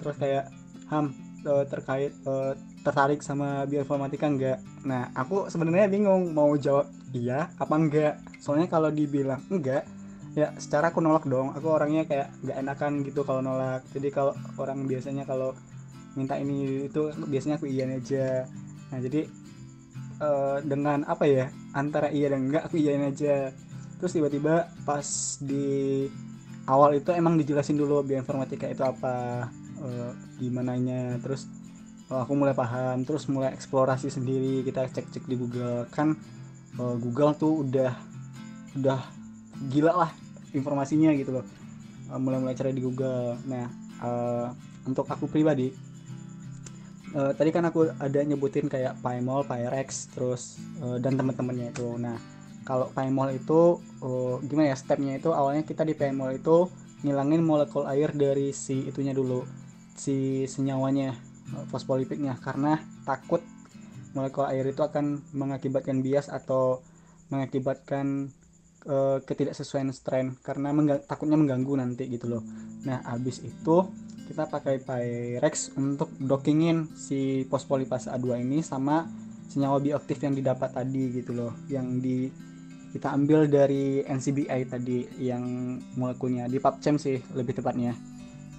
Terus 0.00 0.16
kayak 0.16 0.48
ham 0.90 1.12
uh, 1.46 1.64
terkait 1.64 2.12
uh, 2.26 2.52
tertarik 2.80 3.20
sama 3.20 3.64
bioinformatika 3.68 4.26
enggak 4.26 4.58
nah 4.84 5.12
aku 5.12 5.52
sebenarnya 5.52 5.86
bingung 5.92 6.32
mau 6.32 6.50
jawab 6.56 6.88
iya 7.12 7.52
apa 7.60 7.74
enggak 7.76 8.14
soalnya 8.40 8.68
kalau 8.72 8.88
dibilang 8.88 9.40
enggak 9.52 9.84
ya 10.34 10.54
secara 10.58 10.94
aku 10.94 11.02
nolak 11.02 11.26
dong. 11.26 11.54
Aku 11.54 11.74
orangnya 11.74 12.06
kayak 12.06 12.30
nggak 12.42 12.56
enakan 12.62 12.92
gitu 13.06 13.20
kalau 13.26 13.42
nolak. 13.42 13.82
Jadi 13.90 14.08
kalau 14.14 14.32
orang 14.58 14.86
biasanya 14.86 15.26
kalau 15.26 15.54
minta 16.14 16.34
ini 16.38 16.86
itu 16.90 17.10
biasanya 17.26 17.58
aku 17.58 17.66
iya 17.70 17.86
aja. 17.86 18.46
Nah 18.90 18.98
jadi 18.98 19.26
uh, 20.22 20.58
dengan 20.62 21.06
apa 21.06 21.24
ya 21.26 21.46
antara 21.74 22.10
iya 22.10 22.30
dan 22.30 22.50
enggak 22.50 22.70
aku 22.70 22.78
iya 22.78 22.98
aja. 22.98 23.50
Terus 24.00 24.12
tiba-tiba 24.16 24.70
pas 24.86 25.06
di 25.42 26.06
awal 26.70 27.02
itu 27.02 27.10
emang 27.12 27.34
dijelasin 27.36 27.76
dulu 27.76 28.06
bioinformatika 28.06 28.70
itu 28.70 28.80
apa 28.86 29.46
uh, 29.82 30.10
gimana 30.38 30.78
nya 30.78 31.18
terus 31.20 31.50
uh, 32.10 32.22
aku 32.22 32.32
mulai 32.38 32.54
paham. 32.54 33.02
Terus 33.02 33.26
mulai 33.26 33.50
eksplorasi 33.54 34.10
sendiri. 34.10 34.62
Kita 34.62 34.86
cek-cek 34.86 35.26
di 35.26 35.34
Google. 35.34 35.90
Kan 35.90 36.14
uh, 36.78 36.96
Google 36.98 37.34
tuh 37.34 37.66
udah 37.66 37.92
udah 38.78 39.19
gila 39.68 39.92
lah 39.92 40.10
informasinya 40.56 41.12
gitu 41.12 41.40
loh. 41.40 41.44
Uh, 42.08 42.16
mulai-mulai 42.16 42.56
cari 42.56 42.72
di 42.72 42.82
Google. 42.82 43.36
Nah 43.44 43.66
uh, 44.00 44.48
untuk 44.88 45.04
aku 45.10 45.28
pribadi 45.28 45.68
uh, 47.14 47.32
tadi 47.36 47.50
kan 47.50 47.66
aku 47.68 47.90
ada 47.98 48.20
nyebutin 48.24 48.70
kayak 48.70 48.98
Pymol, 49.04 49.44
Pyrex 49.44 50.08
terus 50.14 50.56
uh, 50.80 50.96
dan 50.96 51.20
teman-temannya 51.20 51.74
itu. 51.74 51.98
Nah 52.00 52.16
kalau 52.64 52.88
Pymol 52.94 53.36
itu 53.36 53.80
uh, 54.04 54.38
gimana 54.44 54.72
ya 54.72 54.76
stepnya 54.78 55.18
itu 55.18 55.34
awalnya 55.34 55.66
kita 55.66 55.82
di 55.82 55.92
Pymol 55.92 56.38
itu 56.38 56.70
ngilangin 57.00 57.40
molekul 57.40 57.88
air 57.88 58.12
dari 58.12 58.52
si 58.52 58.84
itunya 58.84 59.16
dulu 59.16 59.48
si 59.96 60.44
senyawanya 60.44 61.16
fosfolipidnya 61.72 62.36
karena 62.38 62.78
takut 63.08 63.40
molekul 64.12 64.46
air 64.46 64.68
itu 64.68 64.84
akan 64.84 65.24
mengakibatkan 65.32 66.04
bias 66.04 66.28
atau 66.28 66.84
mengakibatkan 67.30 68.28
uh, 68.86 69.18
ketidaksesuaian 69.24 69.90
strain 69.92 70.36
karena 70.40 70.72
mengga 70.72 71.02
takutnya 71.04 71.36
mengganggu 71.36 71.76
nanti 71.80 72.06
gitu 72.08 72.30
loh. 72.38 72.42
Nah 72.86 73.02
habis 73.04 73.42
itu 73.44 73.88
kita 74.30 74.46
pakai 74.46 74.78
Pyrex 74.78 75.74
untuk 75.74 76.14
dockingin 76.16 76.86
si 76.94 77.42
fosfolipase 77.50 78.14
A2 78.14 78.46
ini 78.46 78.62
sama 78.62 79.10
senyawa 79.50 79.82
bioaktif 79.82 80.22
yang 80.22 80.38
didapat 80.38 80.70
tadi 80.70 81.10
gitu 81.10 81.34
loh 81.34 81.52
yang 81.66 81.98
di 81.98 82.30
kita 82.94 83.10
ambil 83.10 83.50
dari 83.50 84.02
NCBI 84.06 84.70
tadi 84.70 85.06
yang 85.18 85.42
molekulnya 85.98 86.46
di 86.46 86.62
PubChem 86.62 86.98
sih 86.98 87.18
lebih 87.34 87.58
tepatnya. 87.58 87.98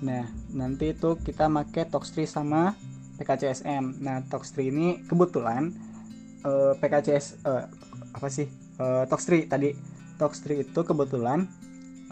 Nah 0.03 0.27
nanti 0.51 0.91
itu 0.91 1.15
kita 1.19 1.47
pakai 1.47 1.87
Tox3 1.87 2.27
sama 2.27 2.75
PKCSM 3.21 4.01
nah 4.01 4.25
Tox3 4.25 4.57
ini 4.65 4.87
kebetulan 5.05 5.69
uh, 6.41 6.73
eh, 6.73 6.81
PKCS 6.81 7.45
uh, 7.45 7.69
apa 8.17 8.27
sih 8.27 8.49
uh, 8.81 9.05
Toxtree 9.05 9.45
tadi 9.45 9.69
Toxtree 10.21 10.61
itu 10.61 10.79
kebetulan 10.85 11.49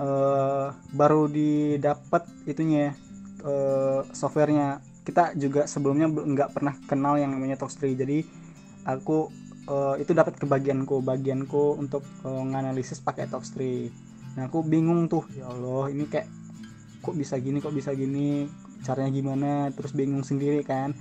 uh, 0.02 0.74
baru 0.98 1.30
didapat 1.30 2.26
itunya 2.50 2.98
uh, 3.46 4.02
softwarenya. 4.10 4.82
Kita 5.06 5.38
juga 5.38 5.70
sebelumnya 5.70 6.10
nggak 6.10 6.58
pernah 6.58 6.74
kenal 6.90 7.22
yang 7.22 7.38
namanya 7.38 7.62
Toxtree 7.62 7.94
jadi 7.94 8.26
aku 8.90 9.30
uh, 9.70 9.94
itu 10.02 10.18
dapat 10.18 10.42
kebagianku 10.42 11.06
bagianku 11.06 11.78
untuk 11.78 12.02
uh, 12.26 12.42
nganalisis 12.42 12.98
pakai 13.06 13.30
Toxtree 13.30 14.10
nah 14.38 14.46
aku 14.46 14.62
bingung 14.62 15.10
tuh 15.10 15.26
ya 15.34 15.50
Allah 15.50 15.90
ini 15.90 16.06
kayak 16.06 16.30
kok 17.02 17.18
bisa 17.18 17.42
gini 17.42 17.58
kok 17.58 17.74
bisa 17.74 17.92
gini 17.98 18.46
caranya 18.84 19.12
gimana? 19.12 19.52
Terus 19.76 19.92
bingung 19.96 20.24
sendiri 20.24 20.64
kan. 20.64 20.96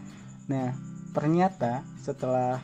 Nah 0.51 0.75
ternyata 1.15 1.83
setelah 2.03 2.61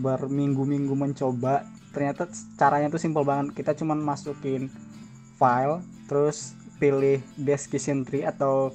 berminggu-minggu 0.00 0.94
mencoba 0.94 1.66
ternyata 1.90 2.26
caranya 2.56 2.90
tuh 2.90 3.00
simpel 3.02 3.22
banget. 3.26 3.54
Kita 3.54 3.74
cuman 3.76 3.98
masukin 4.00 4.70
file 5.38 5.82
terus 6.10 6.54
pilih 6.80 7.20
decision 7.36 8.02
tree 8.08 8.24
atau 8.24 8.72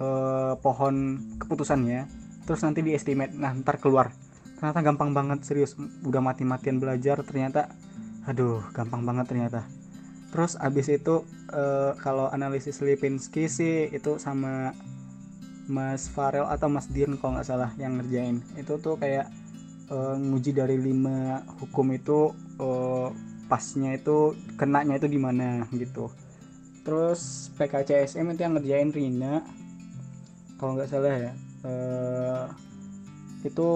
uh, 0.00 0.56
pohon 0.58 1.20
keputusannya 1.38 2.08
terus 2.44 2.60
nanti 2.60 2.84
di 2.84 2.92
estimate 2.92 3.32
nah 3.36 3.52
ntar 3.52 3.80
keluar. 3.80 4.12
Ternyata 4.58 4.80
gampang 4.80 5.10
banget 5.12 5.44
serius. 5.44 5.76
Udah 6.04 6.24
mati-matian 6.24 6.80
belajar 6.80 7.20
ternyata 7.22 7.68
aduh 8.24 8.64
gampang 8.72 9.04
banget 9.04 9.28
ternyata. 9.28 9.60
Terus 10.32 10.58
abis 10.58 10.90
itu 10.90 11.22
uh, 11.54 11.94
kalau 12.02 12.26
analisis 12.32 12.82
Lipinski 12.82 13.46
sih 13.46 13.86
itu 13.94 14.18
sama 14.18 14.74
Mas 15.70 16.10
Farel 16.10 16.44
atau 16.44 16.68
Mas 16.68 16.90
Dian 16.90 17.16
kalau 17.16 17.38
nggak 17.38 17.48
salah 17.48 17.70
yang 17.78 17.96
ngerjain. 18.00 18.42
Itu 18.58 18.82
tuh 18.82 18.98
kayak 18.98 19.30
uh, 19.88 20.16
nguji 20.18 20.52
dari 20.52 20.76
lima 20.76 21.40
hukum 21.60 21.92
itu 21.94 22.34
uh, 22.58 23.08
pasnya 23.46 23.94
itu 23.96 24.34
kenanya 24.56 24.98
itu 24.98 25.08
di 25.08 25.20
mana 25.20 25.68
gitu. 25.74 26.10
Terus 26.84 27.48
PKCSM 27.56 28.36
itu 28.36 28.40
yang 28.44 28.54
ngerjain 28.56 28.90
Rina 28.92 29.44
kalau 30.60 30.76
nggak 30.76 30.90
salah 30.90 31.16
ya. 31.16 31.32
Uh, 31.64 32.44
itu 33.44 33.68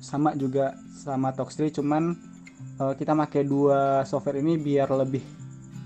sama 0.00 0.36
juga 0.36 0.76
sama 0.92 1.32
Toxtree 1.32 1.72
cuman 1.72 2.16
uh, 2.80 2.92
kita 2.96 3.12
pakai 3.12 3.44
dua 3.44 4.04
software 4.04 4.40
ini 4.40 4.56
biar 4.60 4.88
lebih 4.92 5.24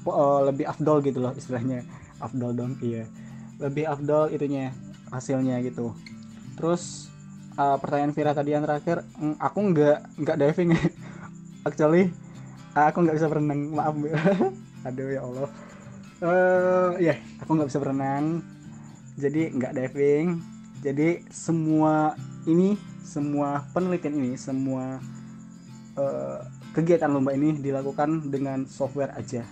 uh, 0.07 0.47
lebih 0.47 0.67
afdol 0.67 1.03
gitu 1.03 1.19
loh 1.23 1.35
istilahnya. 1.35 1.83
Afdol 2.23 2.55
dong 2.55 2.73
iya. 2.83 3.07
Lebih 3.59 3.87
afdol 3.87 4.31
itunya 4.35 4.75
hasilnya 5.11 5.59
gitu. 5.67 5.95
Terus 6.55 7.11
uh, 7.59 7.79
pertanyaan 7.83 8.15
Vira 8.15 8.33
tadi 8.35 8.55
yang 8.55 8.63
terakhir 8.63 9.03
mm, 9.19 9.43
aku 9.43 9.59
nggak 9.75 9.99
nggak 10.23 10.37
diving. 10.39 10.71
Actually 11.69 12.30
aku 12.75 13.03
nggak 13.03 13.17
bisa 13.19 13.29
berenang 13.31 13.61
maaf 13.75 13.95
aduh 14.87 15.09
ya 15.11 15.21
Allah. 15.27 15.49
Uh, 16.21 16.91
ya 17.01 17.15
yeah, 17.15 17.19
aku 17.43 17.51
nggak 17.57 17.69
bisa 17.69 17.81
berenang. 17.83 18.45
Jadi 19.19 19.51
nggak 19.53 19.75
diving. 19.77 20.41
Jadi 20.81 21.25
semua 21.29 22.17
ini 22.49 22.79
semua 23.05 23.69
penelitian 23.75 24.17
ini 24.17 24.33
semua 24.39 25.03
uh, 25.99 26.41
kegiatan 26.73 27.11
lomba 27.11 27.35
ini 27.37 27.59
dilakukan 27.59 28.31
dengan 28.31 28.65
software 28.65 29.13
aja. 29.19 29.45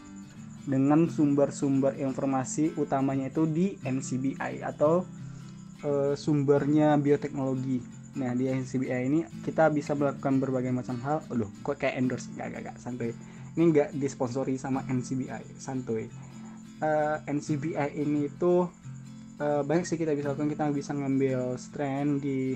Dengan 0.68 1.08
sumber-sumber 1.08 1.96
informasi 1.96 2.76
utamanya 2.76 3.32
itu 3.32 3.48
di 3.48 3.80
NCBI 3.80 4.60
atau 4.60 5.04
uh, 5.84 6.12
sumbernya 6.12 7.00
bioteknologi 7.00 7.97
nah 8.18 8.34
di 8.34 8.50
NCBI 8.50 9.06
ini 9.06 9.22
kita 9.46 9.70
bisa 9.70 9.94
melakukan 9.94 10.42
berbagai 10.42 10.74
macam 10.74 10.98
hal. 11.06 11.22
Aduh 11.30 11.48
kok 11.62 11.78
kayak 11.78 11.96
endorse 11.96 12.26
gak 12.34 12.50
gak 12.50 12.74
gak 12.74 12.76
santuy. 12.82 13.14
Ini 13.54 13.64
nggak 13.74 13.90
disponsori 13.94 14.58
sama 14.58 14.82
NCBI 14.90 15.58
santuy. 15.58 16.10
Uh, 16.78 17.18
NCBI 17.26 17.98
ini 17.98 18.30
tuh 18.38 18.70
uh, 19.42 19.62
banyak 19.62 19.86
sih 19.86 19.98
kita 19.98 20.14
bisa 20.18 20.34
lakukan. 20.34 20.50
Kita 20.50 20.70
bisa 20.74 20.92
ngambil 20.94 21.58
strand 21.58 22.22
di 22.22 22.54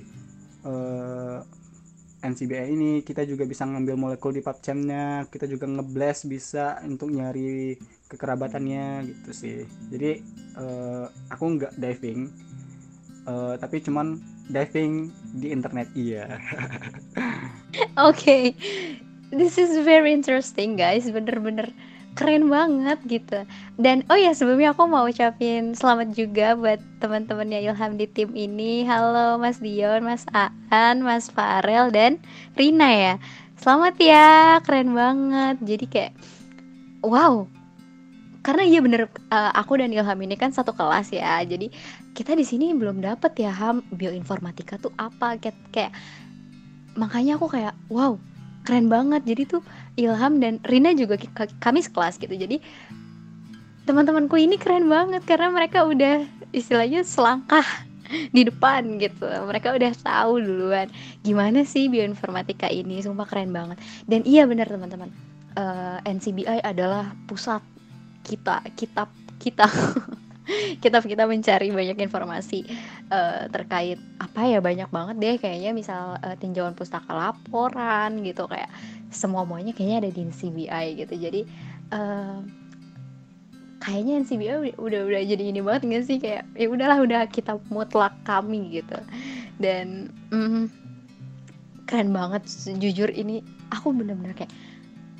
uh, 0.66 1.38
eh, 1.42 2.26
NCBI 2.26 2.66
ini. 2.70 2.92
Kita 3.02 3.26
juga 3.26 3.46
bisa 3.46 3.66
ngambil 3.66 3.94
molekul 3.98 4.34
di 4.34 4.42
PubChem-nya 4.42 5.26
kita 5.26 5.50
juga 5.50 5.66
ngeblast 5.66 6.30
bisa 6.30 6.78
untuk 6.86 7.10
nyari 7.10 7.74
kekerabatannya 8.06 9.10
gitu 9.10 9.30
sih. 9.34 9.58
Jadi 9.90 10.22
uh, 10.58 11.06
aku 11.30 11.44
nggak 11.58 11.78
diving 11.78 12.51
uh, 13.26 13.54
tapi 13.58 13.82
cuman 13.82 14.18
diving 14.50 15.12
di 15.38 15.54
internet. 15.54 15.88
Iya. 15.94 16.26
Oke. 18.08 18.16
Okay. 18.16 18.44
this 19.32 19.56
is 19.56 19.80
very 19.82 20.12
interesting 20.12 20.76
guys. 20.76 21.08
Bener-bener 21.08 21.72
keren 22.12 22.52
banget 22.52 22.98
gitu. 23.08 23.38
Dan 23.80 24.04
oh 24.12 24.18
ya 24.18 24.36
sebelumnya 24.36 24.76
aku 24.76 24.84
mau 24.84 25.08
ucapin 25.08 25.72
selamat 25.72 26.12
juga 26.12 26.52
buat 26.52 26.80
teman-temannya 27.00 27.64
Ilham 27.64 27.96
di 27.96 28.06
tim 28.06 28.30
ini. 28.36 28.84
Halo 28.84 29.40
Mas 29.40 29.58
Dion 29.58 30.04
Mas 30.04 30.28
Aan 30.36 31.00
Mas 31.00 31.32
Farel 31.32 31.88
dan 31.88 32.20
Rina 32.54 32.90
ya. 32.92 33.14
Selamat 33.56 33.96
ya 33.96 34.60
keren 34.60 34.92
banget. 34.92 35.56
Jadi 35.64 35.84
kayak 35.88 36.12
wow. 37.00 37.48
Karena 38.42 38.66
iya 38.66 38.82
bener 38.82 39.06
uh, 39.30 39.52
aku 39.54 39.78
dan 39.78 39.94
Ilham 39.94 40.18
ini 40.20 40.36
kan 40.36 40.52
satu 40.52 40.76
kelas 40.76 41.14
ya. 41.14 41.40
Jadi 41.46 41.72
kita 42.12 42.36
di 42.36 42.44
sini 42.44 42.76
belum 42.76 43.00
dapet 43.00 43.32
ya 43.40 43.52
Ham. 43.52 43.80
Bioinformatika 43.92 44.76
tuh 44.76 44.92
apa? 45.00 45.40
Kayak, 45.40 45.56
kayak 45.72 45.92
makanya 46.96 47.40
aku 47.40 47.48
kayak 47.48 47.74
wow 47.88 48.20
keren 48.68 48.86
banget. 48.92 49.24
Jadi 49.24 49.42
tuh 49.58 49.62
Ilham 49.98 50.38
dan 50.38 50.60
Rina 50.68 50.92
juga 50.94 51.18
kami 51.60 51.80
sekelas 51.82 52.20
gitu. 52.20 52.32
Jadi 52.32 52.60
teman-temanku 53.88 54.38
ini 54.38 54.60
keren 54.60 54.86
banget 54.86 55.26
karena 55.26 55.50
mereka 55.50 55.82
udah 55.82 56.22
istilahnya 56.54 57.02
selangkah 57.02 57.64
di 58.36 58.44
depan 58.46 59.00
gitu. 59.00 59.24
Mereka 59.24 59.74
udah 59.74 59.92
tahu 60.04 60.38
duluan 60.44 60.92
gimana 61.24 61.64
sih 61.64 61.88
bioinformatika 61.88 62.68
ini. 62.68 63.00
Sumpah 63.00 63.26
keren 63.26 63.50
banget. 63.50 63.80
Dan 64.04 64.22
iya 64.28 64.44
benar 64.44 64.68
teman-teman. 64.68 65.10
Uh, 65.52 66.00
eh, 66.08 66.16
NCBI 66.16 66.64
adalah 66.64 67.12
pusat 67.28 67.60
kita 68.24 68.64
kitab 68.72 69.12
kita 69.36 69.66
kita 70.82 70.98
kita 71.02 71.24
mencari 71.24 71.70
banyak 71.70 71.98
informasi 72.02 72.66
uh, 73.10 73.46
terkait 73.50 73.98
apa 74.18 74.40
ya 74.46 74.58
banyak 74.58 74.90
banget 74.90 75.16
deh 75.18 75.36
kayaknya. 75.38 75.70
Misal 75.70 76.18
uh, 76.18 76.36
tinjauan 76.38 76.74
pustaka 76.74 77.14
laporan 77.14 78.22
gitu 78.26 78.50
kayak 78.50 78.70
semua 79.12 79.46
semuanya 79.46 79.72
kayaknya 79.76 80.08
ada 80.08 80.10
di 80.10 80.20
NCBI 80.26 80.86
gitu. 81.04 81.14
Jadi 81.14 81.40
uh, 81.94 82.42
kayaknya 83.82 84.22
NCBI 84.22 84.78
udah 84.78 85.00
udah 85.06 85.22
jadi 85.22 85.44
ini 85.54 85.60
banget 85.62 85.82
gak 85.86 86.04
sih? 86.06 86.18
Kayak 86.18 86.46
ya 86.58 86.66
udahlah 86.70 86.98
udah 87.02 87.22
kita 87.30 87.58
mutlak 87.70 88.14
kami 88.26 88.82
gitu. 88.82 88.98
Dan 89.62 90.10
mm, 90.34 90.66
keren 91.86 92.10
banget 92.10 92.46
jujur 92.80 93.12
ini 93.12 93.44
aku 93.68 93.92
bener-bener 93.92 94.32
kayak 94.32 94.52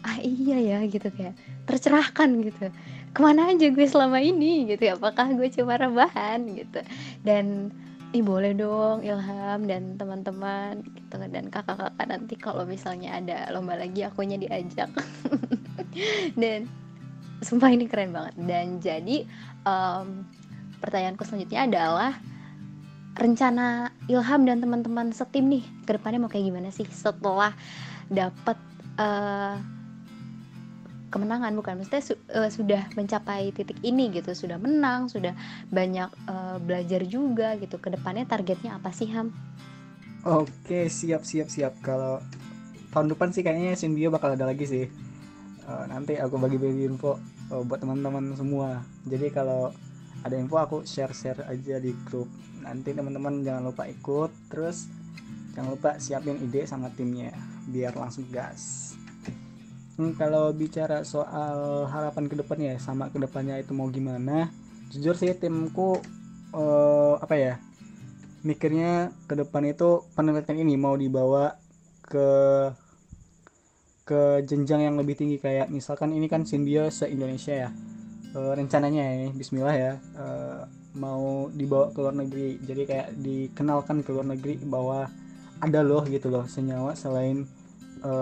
ah 0.03 0.19
iya 0.19 0.59
ya 0.59 0.79
gitu 0.91 1.09
kayak 1.15 1.39
tercerahkan 1.69 2.43
gitu 2.43 2.75
ke 3.13 3.21
mana 3.21 3.53
aja 3.53 3.69
gue 3.69 3.87
selama 3.87 4.19
ini 4.21 4.73
gitu. 4.73 4.97
Apakah 4.97 5.33
gue 5.37 5.49
cuma 5.53 5.77
rebahan? 5.77 6.49
gitu. 6.57 6.81
Dan 7.21 7.69
ih 8.13 8.25
boleh 8.25 8.53
dong 8.53 9.05
Ilham 9.05 9.69
dan 9.69 10.01
teman-teman 10.01 10.81
gitu. 10.85 11.21
Dan 11.29 11.53
kakak-kakak 11.53 12.07
nanti 12.09 12.35
kalau 12.41 12.65
misalnya 12.65 13.21
ada 13.21 13.53
lomba 13.53 13.77
lagi 13.77 14.05
akunya 14.05 14.41
diajak. 14.41 14.89
Dan 16.41 16.69
sumpah 17.45 17.69
ini 17.69 17.85
keren 17.85 18.17
banget. 18.17 18.35
Dan 18.41 18.81
jadi 18.81 19.29
um, 19.69 20.25
pertanyaanku 20.81 21.23
selanjutnya 21.29 21.69
adalah 21.69 22.13
rencana 23.13 23.93
Ilham 24.09 24.49
dan 24.49 24.65
teman-teman 24.65 25.13
setim 25.13 25.53
nih 25.53 25.65
ke 25.85 26.01
depannya 26.01 26.25
mau 26.25 26.33
kayak 26.33 26.49
gimana 26.49 26.73
sih 26.73 26.89
setelah 26.89 27.53
dapat 28.09 28.57
uh, 28.97 29.61
kemenangan 31.13 31.53
bukan? 31.53 31.77
Maksudnya 31.79 32.03
su 32.03 32.15
uh, 32.17 32.49
sudah 32.49 32.89
mencapai 32.97 33.53
titik 33.53 33.77
ini 33.85 34.09
gitu 34.09 34.33
sudah 34.33 34.57
menang 34.57 35.13
sudah 35.13 35.37
banyak 35.69 36.09
uh, 36.25 36.57
belajar 36.57 37.05
juga 37.05 37.55
gitu. 37.61 37.77
Ke 37.77 37.93
depannya 37.93 38.25
targetnya 38.25 38.81
apa 38.81 38.89
sih 38.91 39.13
Ham? 39.13 39.29
Oke 40.25 40.89
siap 40.89 41.29
siap 41.29 41.53
siap. 41.53 41.77
Kalau 41.85 42.25
tahun 42.97 43.13
depan 43.13 43.29
sih 43.37 43.45
kayaknya 43.45 43.77
Sinbio 43.77 44.09
bakal 44.09 44.33
ada 44.33 44.49
lagi 44.49 44.65
sih. 44.65 44.89
Uh, 45.69 45.85
nanti 45.87 46.17
aku 46.17 46.41
bagi-bagi 46.41 46.89
info 46.89 47.21
uh, 47.53 47.63
buat 47.63 47.85
teman-teman 47.85 48.33
semua. 48.33 48.81
Jadi 49.05 49.29
kalau 49.29 49.71
ada 50.25 50.35
info 50.35 50.57
aku 50.57 50.77
share-share 50.89 51.45
aja 51.45 51.77
di 51.77 51.93
grup. 52.09 52.33
Nanti 52.65 52.97
teman-teman 52.97 53.45
jangan 53.45 53.69
lupa 53.69 53.85
ikut. 53.85 54.33
Terus 54.49 54.89
jangan 55.53 55.77
lupa 55.77 56.01
siapin 56.01 56.41
ide 56.41 56.65
sama 56.65 56.89
timnya 56.97 57.37
biar 57.69 57.95
langsung 57.95 58.27
gas 58.33 58.97
hmm, 59.99 60.13
kalau 60.17 60.53
bicara 60.55 61.03
soal 61.03 61.89
harapan 61.89 62.25
ke 62.31 62.35
depannya 62.39 62.79
sama 62.79 63.11
ke 63.11 63.19
depannya 63.19 63.59
itu 63.59 63.73
mau 63.75 63.91
gimana? 63.91 64.49
Jujur 64.93 65.17
sih 65.17 65.33
timku 65.37 65.99
uh, 66.53 67.17
apa 67.19 67.35
ya 67.35 67.55
mikirnya 68.43 69.15
ke 69.31 69.39
depan 69.39 69.63
itu 69.71 70.03
penelitian 70.19 70.67
ini 70.67 70.75
mau 70.75 70.99
dibawa 70.99 71.55
ke 72.03 72.29
ke 74.03 74.43
jenjang 74.45 74.83
yang 74.91 74.97
lebih 74.99 75.15
tinggi. 75.15 75.39
Kayak 75.39 75.71
misalkan 75.71 76.11
ini 76.13 76.27
kan 76.27 76.43
Simbio 76.43 76.91
se 76.91 77.07
Indonesia 77.09 77.55
ya. 77.55 77.71
E, 78.35 78.39
rencananya 78.59 79.03
ya 79.03 79.29
Bismillah 79.31 79.77
ya 79.77 79.93
e, 79.97 80.27
mau 80.99 81.49
dibawa 81.55 81.95
ke 81.95 81.99
luar 82.03 82.15
negeri. 82.19 82.59
Jadi 82.61 82.83
kayak 82.85 83.09
dikenalkan 83.23 84.03
ke 84.03 84.11
luar 84.11 84.27
negeri 84.27 84.59
bahwa 84.67 85.07
ada 85.63 85.81
loh 85.87 86.03
gitu 86.11 86.27
loh 86.27 86.45
senyawa 86.51 86.99
selain 86.99 87.47
e, 88.03 88.13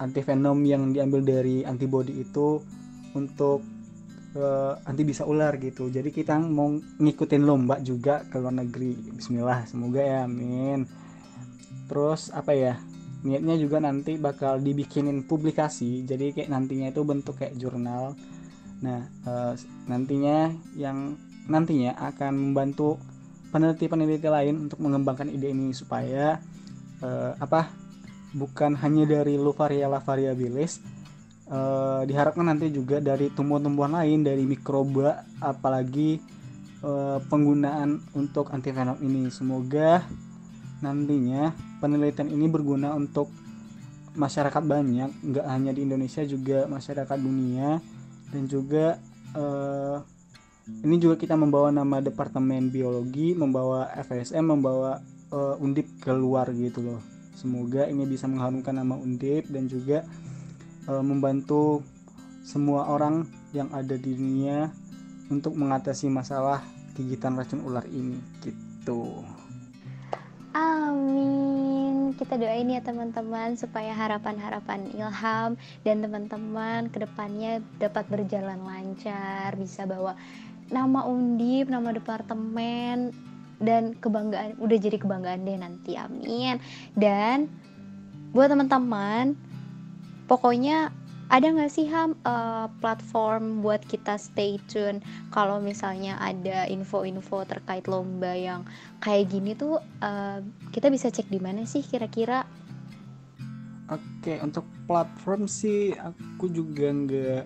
antivenom 0.00 0.56
yang 0.64 0.96
diambil 0.96 1.20
dari 1.20 1.62
antibody 1.62 2.24
itu 2.24 2.64
untuk 3.12 3.60
uh, 4.34 4.74
anti 4.88 5.02
bisa 5.04 5.28
ular 5.28 5.60
gitu. 5.60 5.92
Jadi 5.92 6.10
kita 6.10 6.40
mau 6.40 6.72
ngikutin 6.72 7.42
lomba 7.44 7.78
juga 7.84 8.24
ke 8.26 8.40
luar 8.40 8.56
negeri. 8.56 8.96
Bismillah 9.14 9.68
semoga 9.68 10.00
ya 10.00 10.24
amin. 10.24 10.88
Terus 11.86 12.32
apa 12.32 12.56
ya 12.56 12.74
niatnya 13.20 13.60
juga 13.60 13.82
nanti 13.82 14.16
bakal 14.16 14.62
dibikinin 14.62 15.26
publikasi. 15.28 16.06
Jadi 16.08 16.32
kayak 16.32 16.50
nantinya 16.50 16.88
itu 16.88 17.02
bentuk 17.04 17.36
kayak 17.36 17.58
jurnal. 17.60 18.16
Nah 18.80 19.04
uh, 19.28 19.52
nantinya 19.90 20.48
yang 20.78 21.18
nantinya 21.50 21.98
akan 21.98 22.32
membantu 22.50 22.96
peneliti-peneliti 23.50 24.30
lain 24.30 24.70
untuk 24.70 24.78
mengembangkan 24.78 25.26
ide 25.26 25.50
ini 25.50 25.74
supaya 25.74 26.38
uh, 27.02 27.34
apa 27.42 27.79
bukan 28.34 28.78
hanya 28.78 29.04
dari 29.06 29.34
Luvaria 29.34 29.90
variabilis 29.90 30.78
uh, 31.50 32.02
diharapkan 32.06 32.46
nanti 32.46 32.70
juga 32.70 33.02
dari 33.02 33.28
tumbuhan-tumbuhan 33.34 33.98
lain 34.00 34.22
dari 34.22 34.46
mikroba 34.46 35.26
apalagi 35.42 36.22
uh, 36.86 37.18
penggunaan 37.26 38.00
untuk 38.14 38.54
antivenom 38.54 38.96
ini. 39.02 39.28
Semoga 39.28 40.06
nantinya 40.80 41.52
penelitian 41.82 42.32
ini 42.32 42.46
berguna 42.48 42.96
untuk 42.96 43.28
masyarakat 44.16 44.62
banyak 44.64 45.10
nggak 45.22 45.46
hanya 45.46 45.70
di 45.76 45.86
Indonesia 45.86 46.24
juga 46.24 46.66
masyarakat 46.66 47.18
dunia 47.20 47.78
dan 48.32 48.42
juga 48.50 48.98
uh, 49.38 50.02
ini 50.70 50.96
juga 50.98 51.14
kita 51.18 51.34
membawa 51.38 51.70
nama 51.70 52.02
departemen 52.02 52.70
biologi 52.70 53.34
membawa 53.38 53.90
FSM 54.02 54.42
membawa 54.42 54.98
uh, 55.30 55.54
undip 55.62 55.86
keluar 56.02 56.50
gitu 56.50 56.82
loh 56.82 57.19
semoga 57.40 57.88
ini 57.88 58.04
bisa 58.04 58.28
mengharumkan 58.28 58.76
nama 58.76 59.00
undip 59.00 59.48
dan 59.48 59.64
juga 59.64 60.04
uh, 60.84 61.00
membantu 61.00 61.80
semua 62.44 62.84
orang 62.92 63.24
yang 63.56 63.72
ada 63.72 63.96
di 63.96 64.12
dunia 64.12 64.68
untuk 65.32 65.56
mengatasi 65.56 66.12
masalah 66.12 66.60
gigitan 66.92 67.40
racun 67.40 67.64
ular 67.64 67.86
ini 67.88 68.20
gitu. 68.44 69.24
Amin. 70.52 72.12
Kita 72.18 72.36
doain 72.36 72.68
ya 72.68 72.82
teman-teman 72.82 73.54
supaya 73.54 73.94
harapan-harapan 73.94 74.90
Ilham 74.92 75.54
dan 75.86 75.96
teman-teman 76.02 76.90
ke 76.90 77.06
depannya 77.06 77.62
dapat 77.78 78.04
berjalan 78.10 78.58
lancar, 78.66 79.54
bisa 79.54 79.86
bawa 79.86 80.18
nama 80.68 81.06
undip, 81.06 81.70
nama 81.70 81.94
departemen 81.94 83.29
dan 83.60 83.94
kebanggaan 84.00 84.56
udah 84.56 84.78
jadi 84.80 84.96
kebanggaan 84.96 85.44
deh 85.44 85.56
nanti. 85.60 85.94
Amin. 85.94 86.58
Dan 86.96 87.46
buat 88.32 88.48
teman-teman, 88.48 89.36
pokoknya 90.26 90.90
ada 91.30 91.46
nggak 91.46 91.70
sih 91.70 91.86
ham 91.86 92.18
uh, 92.26 92.66
platform 92.82 93.62
buat 93.62 93.78
kita 93.86 94.18
stay 94.18 94.58
tune 94.66 94.98
kalau 95.30 95.62
misalnya 95.62 96.18
ada 96.18 96.66
info-info 96.66 97.46
terkait 97.46 97.86
lomba 97.86 98.34
yang 98.34 98.66
kayak 98.98 99.30
gini 99.30 99.54
tuh 99.54 99.78
uh, 100.02 100.42
kita 100.74 100.90
bisa 100.90 101.06
cek 101.06 101.30
di 101.30 101.38
mana 101.38 101.62
sih 101.62 101.86
kira-kira 101.86 102.42
oke 103.86 104.34
untuk 104.42 104.66
platform 104.90 105.46
sih 105.46 105.94
aku 105.94 106.50
juga 106.50 106.90
nggak 106.90 107.42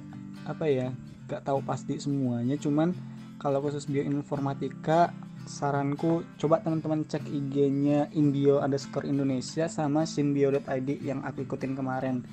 apa 0.49 0.65
ya 0.65 0.89
nggak 1.29 1.45
tahu 1.45 1.61
pasti 1.61 2.01
semuanya 2.01 2.57
cuman 2.57 2.97
kalau 3.37 3.61
khusus 3.61 3.85
bioinformatika 3.85 5.13
saranku 5.45 6.25
coba 6.41 6.61
teman-teman 6.65 7.05
cek 7.05 7.29
IG-nya 7.29 8.09
inbio 8.17 8.61
underscore 8.61 9.09
Indonesia 9.09 9.69
sama 9.69 10.09
simbio.id 10.09 10.89
yang 11.05 11.21
aku 11.25 11.45
ikutin 11.45 11.77
kemarin 11.77 12.25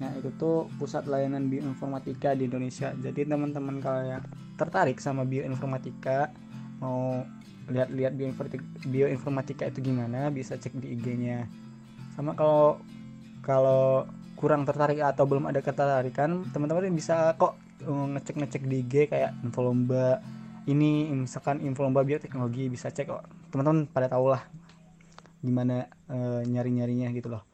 Nah 0.00 0.10
itu 0.16 0.32
tuh 0.40 0.66
pusat 0.80 1.04
layanan 1.04 1.52
bioinformatika 1.52 2.32
di 2.32 2.48
Indonesia. 2.48 2.90
Jadi 2.96 3.28
teman-teman 3.28 3.84
kalau 3.84 4.02
yang 4.02 4.24
tertarik 4.56 4.96
sama 4.96 5.28
bioinformatika 5.28 6.32
mau 6.80 7.20
lihat-lihat 7.70 8.16
bioinformatika, 8.88 9.68
itu 9.68 9.78
gimana 9.84 10.32
bisa 10.32 10.56
cek 10.56 10.80
di 10.80 10.96
IG-nya. 10.96 11.44
Sama 12.16 12.32
kalau 12.32 12.80
kalau 13.44 14.08
kurang 14.40 14.64
tertarik 14.64 15.04
atau 15.04 15.28
belum 15.28 15.52
ada 15.52 15.60
ketertarikan 15.60 16.48
teman-teman 16.48 16.96
bisa 16.96 17.36
kok 17.36 17.60
uh, 17.84 18.06
ngecek-ngecek 18.16 18.64
di 18.64 18.76
IG 18.80 18.94
kayak 19.12 19.36
info 19.44 19.68
lomba 19.68 20.24
ini 20.68 21.08
misalkan 21.14 21.64
info 21.64 21.86
lomba 21.86 22.04
bioteknologi 22.04 22.68
bisa 22.68 22.92
cek 22.92 23.06
kok 23.08 23.22
teman-teman 23.54 23.88
pada 23.88 24.12
tahu 24.12 24.32
lah 24.34 24.44
gimana 25.40 25.88
uh, 26.12 26.44
nyari-nyarinya 26.44 27.08
gitu 27.16 27.32
loh 27.32 27.44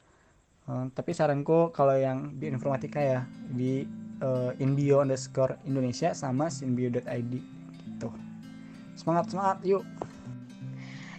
Uh, 0.66 0.90
tapi 0.90 1.14
saranku 1.14 1.70
kalau 1.70 1.94
yang 1.94 2.34
bioinformatika 2.34 2.98
ya 2.98 3.22
di 3.54 3.86
uh, 4.18 4.50
inbio 4.58 4.98
underscore 4.98 5.62
Indonesia 5.62 6.10
sama 6.10 6.50
sinbio.id 6.50 7.32
gitu. 7.86 8.10
Semangat 8.98 9.30
semangat 9.30 9.62
yuk. 9.62 9.86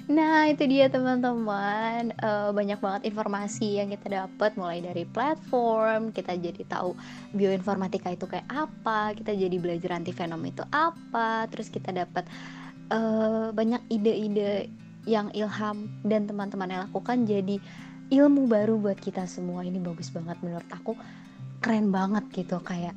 Nah 0.08 0.48
itu 0.48 0.64
dia 0.72 0.88
teman-teman. 0.88 2.16
Uh, 2.24 2.56
banyak 2.56 2.80
banget 2.80 3.12
informasi 3.12 3.84
yang 3.84 3.92
kita 3.92 4.24
dapat 4.24 4.56
mulai 4.56 4.80
dari 4.80 5.04
platform 5.04 6.16
kita 6.16 6.40
jadi 6.40 6.64
tahu 6.64 6.96
bioinformatika 7.36 8.16
itu 8.16 8.24
kayak 8.24 8.48
apa 8.48 9.12
kita 9.20 9.36
jadi 9.36 9.56
belajar 9.60 10.00
anti 10.00 10.16
venom 10.16 10.40
itu 10.48 10.64
apa 10.72 11.52
terus 11.52 11.68
kita 11.68 11.92
dapat 11.92 12.24
uh, 12.88 13.52
banyak 13.52 13.84
ide-ide 13.92 14.72
yang 15.08 15.28
Ilham 15.36 15.92
dan 16.08 16.24
teman-teman 16.24 16.72
yang 16.72 16.82
lakukan. 16.88 17.28
Jadi 17.28 17.60
ilmu 18.08 18.48
baru 18.48 18.80
buat 18.80 19.00
kita 19.00 19.28
semua 19.28 19.68
ini 19.68 19.80
bagus 19.84 20.08
banget 20.08 20.40
menurut 20.40 20.68
aku. 20.72 20.96
Keren 21.60 21.92
banget 21.92 22.24
gitu 22.32 22.64
kayak 22.64 22.96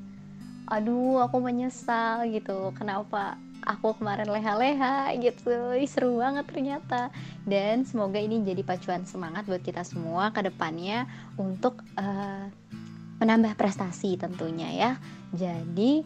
aduh 0.71 1.27
aku 1.27 1.43
menyesal 1.43 2.23
gitu. 2.31 2.71
Kenapa 2.79 3.35
aku 3.65 3.97
kemarin 4.01 4.29
leha-leha 4.29 5.13
gitu. 5.21 5.77
Seru 5.89 6.21
banget 6.21 6.49
ternyata. 6.49 7.13
Dan 7.45 7.85
semoga 7.85 8.21
ini 8.21 8.41
jadi 8.45 8.65
pacuan 8.65 9.05
semangat 9.05 9.45
buat 9.49 9.61
kita 9.61 9.85
semua 9.85 10.33
ke 10.33 10.45
depannya 10.45 11.09
untuk 11.37 11.81
uh, 11.97 12.47
menambah 13.21 13.55
prestasi 13.55 14.17
tentunya 14.17 14.69
ya. 14.73 14.93
Jadi 15.37 16.03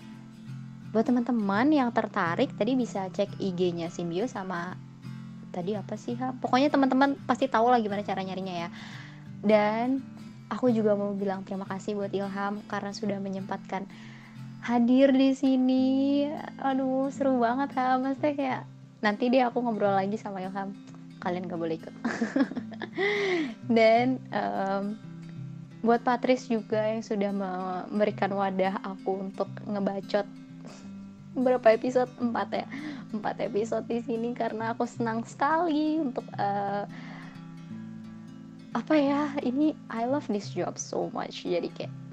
buat 0.94 1.06
teman-teman 1.06 1.74
yang 1.74 1.90
tertarik 1.90 2.54
tadi 2.54 2.78
bisa 2.78 3.10
cek 3.10 3.42
IG-nya 3.42 3.90
Simbio 3.90 4.30
sama 4.30 4.78
tadi 5.50 5.74
apa 5.74 5.98
sih 5.98 6.14
ha? 6.18 6.34
pokoknya 6.34 6.70
teman-teman 6.70 7.18
pasti 7.26 7.50
tahu 7.50 7.66
lah 7.66 7.82
gimana 7.82 8.06
cara 8.06 8.22
nyarinya 8.22 8.66
ya. 8.66 8.68
Dan 9.42 10.02
aku 10.50 10.70
juga 10.70 10.94
mau 10.94 11.10
bilang 11.14 11.42
terima 11.42 11.66
kasih 11.66 11.98
buat 11.98 12.14
Ilham 12.14 12.62
karena 12.70 12.94
sudah 12.94 13.18
menyempatkan 13.18 13.90
hadir 14.64 15.12
di 15.12 15.36
sini. 15.36 15.86
Aduh 16.58 17.12
seru 17.12 17.36
banget 17.38 17.76
ha 17.76 18.00
maksudnya 18.00 18.32
kayak 18.34 18.62
nanti 19.04 19.28
deh 19.28 19.44
aku 19.44 19.60
ngobrol 19.60 19.92
lagi 19.92 20.16
sama 20.16 20.40
Ilham. 20.40 20.72
Kalian 21.20 21.48
gak 21.48 21.60
boleh 21.60 21.76
ikut. 21.76 21.94
Dan 23.76 24.20
um, 24.32 24.96
buat 25.84 26.00
Patris 26.00 26.48
juga 26.48 26.80
yang 26.80 27.04
sudah 27.04 27.32
memberikan 27.32 28.32
wadah 28.32 28.80
aku 28.80 29.28
untuk 29.28 29.48
ngebacot 29.68 30.24
berapa 31.36 31.76
episode? 31.76 32.08
Empat 32.20 32.64
ya? 32.64 32.66
Empat 33.12 33.40
episode 33.40 33.84
di 33.88 34.00
sini 34.00 34.32
karena 34.32 34.72
aku 34.72 34.88
senang 34.88 35.24
sekali 35.24 36.00
untuk 36.00 36.24
uh, 36.36 36.84
apa 38.76 38.94
ya? 38.96 39.32
Ini 39.40 39.72
I 39.92 40.08
love 40.08 40.28
this 40.28 40.52
job 40.52 40.76
so 40.76 41.08
much. 41.12 41.44
Jadi 41.44 41.68
kayak 41.72 42.03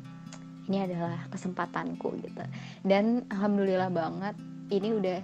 ini 0.70 0.78
adalah 0.86 1.26
kesempatanku 1.32 2.22
gitu. 2.22 2.44
Dan 2.86 3.26
alhamdulillah 3.32 3.90
banget 3.90 4.36
ini 4.70 4.90
udah 4.94 5.20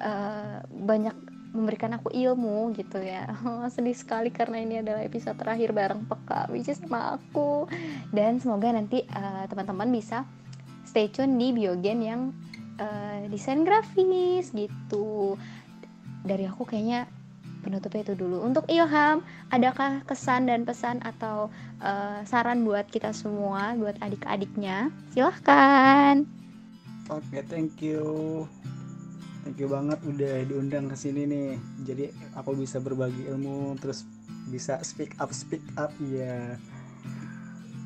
uh, 0.00 0.58
banyak 0.70 1.16
memberikan 1.56 1.96
aku 1.96 2.12
ilmu 2.12 2.76
gitu 2.76 3.00
ya. 3.00 3.32
Sedih 3.74 3.96
sekali 3.96 4.28
karena 4.28 4.60
ini 4.60 4.84
adalah 4.84 5.00
episode 5.02 5.40
terakhir 5.40 5.72
bareng 5.72 6.04
peka 6.04 6.52
which 6.52 6.68
is 6.68 6.78
sama 6.78 7.16
aku. 7.16 7.64
Dan 8.12 8.38
semoga 8.38 8.70
nanti 8.70 9.02
uh, 9.08 9.48
teman-teman 9.48 9.88
bisa 9.88 10.28
stay 10.84 11.08
tune 11.08 11.40
di 11.40 11.56
biogen 11.56 11.98
yang 12.04 12.20
uh, 12.76 13.24
desain 13.32 13.64
grafis 13.64 14.52
gitu. 14.52 15.40
Dari 16.26 16.44
aku 16.44 16.68
kayaknya 16.68 17.08
penutupnya 17.66 18.06
itu 18.06 18.14
dulu. 18.14 18.46
Untuk 18.46 18.62
Ilham 18.70 19.26
adakah 19.50 20.06
kesan 20.06 20.46
dan 20.46 20.62
pesan 20.62 21.02
atau 21.02 21.50
uh, 21.82 22.22
saran 22.22 22.62
buat 22.62 22.86
kita 22.86 23.10
semua 23.10 23.74
buat 23.74 23.98
adik-adiknya? 23.98 24.94
Silahkan. 25.10 26.22
Oke 27.10 27.26
okay, 27.34 27.42
thank 27.50 27.82
you. 27.82 28.46
Thank 29.42 29.58
you 29.58 29.66
banget 29.66 29.98
udah 30.06 30.46
diundang 30.46 30.86
ke 30.86 30.94
sini 30.94 31.26
nih. 31.26 31.50
Jadi 31.82 32.14
aku 32.38 32.54
bisa 32.54 32.78
berbagi 32.78 33.26
ilmu 33.26 33.74
terus 33.82 34.06
bisa 34.46 34.78
speak 34.86 35.18
up 35.18 35.34
speak 35.34 35.62
up 35.74 35.90
ya 36.06 36.54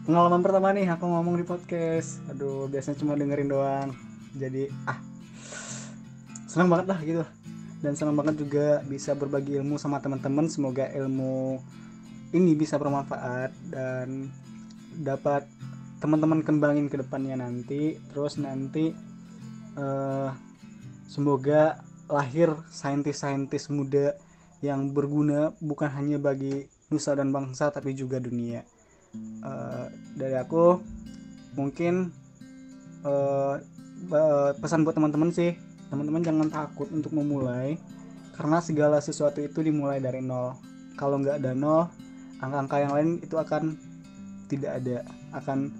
pengalaman 0.04 0.44
pertama 0.44 0.76
nih 0.76 0.92
aku 0.92 1.08
ngomong 1.08 1.40
di 1.40 1.44
podcast. 1.48 2.20
Aduh 2.28 2.68
biasanya 2.68 3.00
cuma 3.00 3.16
dengerin 3.16 3.48
doang. 3.48 3.88
Jadi 4.36 4.68
ah 4.84 5.00
senang 6.50 6.66
banget 6.66 6.86
lah 6.90 7.00
gitu 7.06 7.24
dan 7.80 7.96
senang 7.96 8.16
banget 8.16 8.44
juga 8.44 8.84
bisa 8.84 9.16
berbagi 9.16 9.56
ilmu 9.56 9.80
sama 9.80 10.00
teman-teman. 10.04 10.46
Semoga 10.52 10.88
ilmu 10.92 11.60
ini 12.36 12.52
bisa 12.52 12.76
bermanfaat 12.76 13.50
dan 13.72 14.28
dapat 15.00 15.48
teman-teman 16.00 16.44
kembangin 16.44 16.92
ke 16.92 17.00
depannya 17.00 17.40
nanti. 17.40 17.96
Terus 18.12 18.36
nanti 18.36 18.92
uh, 19.80 20.28
semoga 21.08 21.80
lahir 22.12 22.52
saintis-saintis 22.68 23.72
muda 23.72 24.12
yang 24.60 24.92
berguna 24.92 25.56
bukan 25.64 25.88
hanya 25.88 26.20
bagi 26.20 26.68
nusa 26.92 27.16
dan 27.16 27.32
bangsa 27.32 27.72
tapi 27.72 27.96
juga 27.96 28.20
dunia. 28.20 28.60
Uh, 29.40 29.88
dari 30.20 30.36
aku 30.36 30.78
mungkin 31.56 32.12
uh, 33.08 33.56
pesan 34.60 34.84
buat 34.84 34.96
teman-teman 34.96 35.32
sih 35.32 35.69
teman-teman 35.90 36.22
jangan 36.22 36.48
takut 36.48 36.88
untuk 36.94 37.10
memulai 37.12 37.76
karena 38.38 38.62
segala 38.62 39.02
sesuatu 39.02 39.42
itu 39.42 39.60
dimulai 39.60 40.00
dari 40.00 40.24
nol. 40.24 40.56
Kalau 40.96 41.20
nggak 41.20 41.42
ada 41.42 41.52
nol 41.52 41.90
angka-angka 42.40 42.76
yang 42.80 42.92
lain 42.96 43.10
itu 43.20 43.36
akan 43.36 43.76
tidak 44.48 44.80
ada 44.80 45.04
akan 45.36 45.70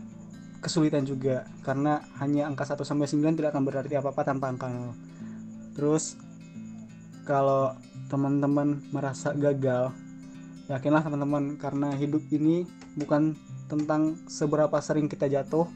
kesulitan 0.60 1.08
juga 1.08 1.48
karena 1.64 2.04
hanya 2.20 2.44
angka 2.44 2.68
1 2.68 2.84
sampai 2.84 3.08
9 3.08 3.38
tidak 3.40 3.56
akan 3.56 3.64
berarti 3.64 3.96
apa-apa 3.96 4.22
tanpa 4.28 4.52
angka 4.52 4.68
nol. 4.68 4.92
Terus 5.72 6.20
kalau 7.24 7.72
teman-teman 8.10 8.82
merasa 8.90 9.30
gagal 9.32 9.94
yakinlah 10.66 11.02
teman-teman 11.02 11.54
karena 11.58 11.94
hidup 11.94 12.22
ini 12.30 12.66
bukan 12.98 13.38
tentang 13.70 14.18
seberapa 14.26 14.78
sering 14.82 15.06
kita 15.06 15.30
jatuh 15.30 15.66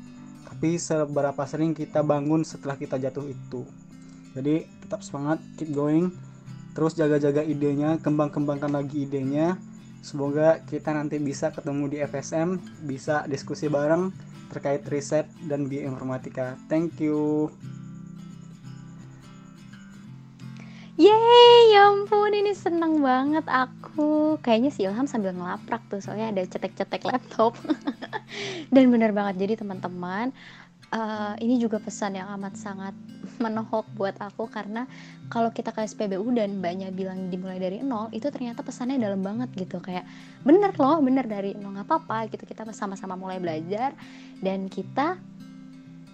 tapi 0.46 0.78
seberapa 0.78 1.42
sering 1.46 1.74
kita 1.74 2.02
bangun 2.02 2.46
setelah 2.46 2.78
kita 2.78 2.98
jatuh 2.98 3.26
itu 3.26 3.62
jadi 4.34 4.66
tetap 4.82 5.00
semangat 5.00 5.38
keep 5.56 5.70
going. 5.70 6.10
Terus 6.74 6.98
jaga-jaga 6.98 7.46
idenya 7.46 8.02
kembang-kembangkan 8.02 8.74
lagi 8.74 9.06
idenya. 9.06 9.54
Semoga 10.02 10.60
kita 10.66 10.92
nanti 10.92 11.16
bisa 11.22 11.54
ketemu 11.54 11.88
di 11.88 11.96
FSM 12.02 12.60
bisa 12.84 13.24
diskusi 13.30 13.70
bareng 13.70 14.10
terkait 14.52 14.82
riset 14.90 15.30
dan 15.46 15.70
bioinformatika. 15.70 16.58
Thank 16.66 17.00
you. 17.00 17.48
Yeay, 20.94 21.74
ya 21.74 21.90
ampun 21.90 22.30
ini 22.30 22.54
seneng 22.54 23.02
banget 23.02 23.42
aku. 23.50 24.38
Kayaknya 24.38 24.70
si 24.70 24.86
Ilham 24.86 25.10
sambil 25.10 25.34
ngelaprak 25.34 25.82
tuh 25.90 25.98
Soalnya 25.98 26.30
ada 26.30 26.46
cetek-cetek 26.46 27.02
laptop. 27.02 27.58
Dan 28.74 28.94
bener 28.94 29.10
banget, 29.10 29.42
jadi 29.42 29.58
teman-teman 29.58 30.30
uh, 30.94 31.34
Ini 31.36 31.58
juga 31.58 31.82
pesan 31.82 32.14
yang 32.14 32.30
amat 32.38 32.54
sangat 32.54 32.94
menohok 33.42 33.84
buat 33.98 34.14
aku 34.22 34.46
Karena 34.46 34.86
kalau 35.28 35.50
kita 35.50 35.74
ke 35.74 35.82
SPBU 35.82 36.24
dan 36.38 36.62
banyak 36.62 36.94
bilang 36.94 37.28
dimulai 37.28 37.58
dari 37.58 37.82
nol 37.82 38.08
Itu 38.14 38.30
ternyata 38.30 38.62
pesannya 38.62 38.96
dalam 39.02 39.20
banget 39.20 39.50
gitu. 39.58 39.82
Kayak 39.82 40.06
bener 40.46 40.70
loh, 40.78 41.02
bener 41.02 41.26
dari 41.26 41.52
nol 41.58 41.74
Gak 41.82 41.90
apa-apa 41.90 42.30
gitu. 42.30 42.46
Kita 42.46 42.62
sama-sama 42.70 43.18
mulai 43.18 43.42
belajar 43.42 43.92
Dan 44.38 44.70
kita 44.70 45.18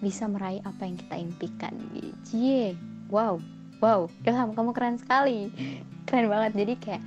bisa 0.01 0.25
meraih 0.25 0.65
apa 0.65 0.81
yang 0.89 0.97
kita 0.97 1.13
impikan. 1.13 1.77
Cie, 2.25 2.73
wow 3.13 3.37
wow. 3.81 4.07
Ilham 4.23 4.53
kamu 4.53 4.71
keren 4.71 4.97
sekali. 5.01 5.49
Keren 6.07 6.29
banget. 6.29 6.51
Jadi 6.55 6.73
kayak 6.77 7.03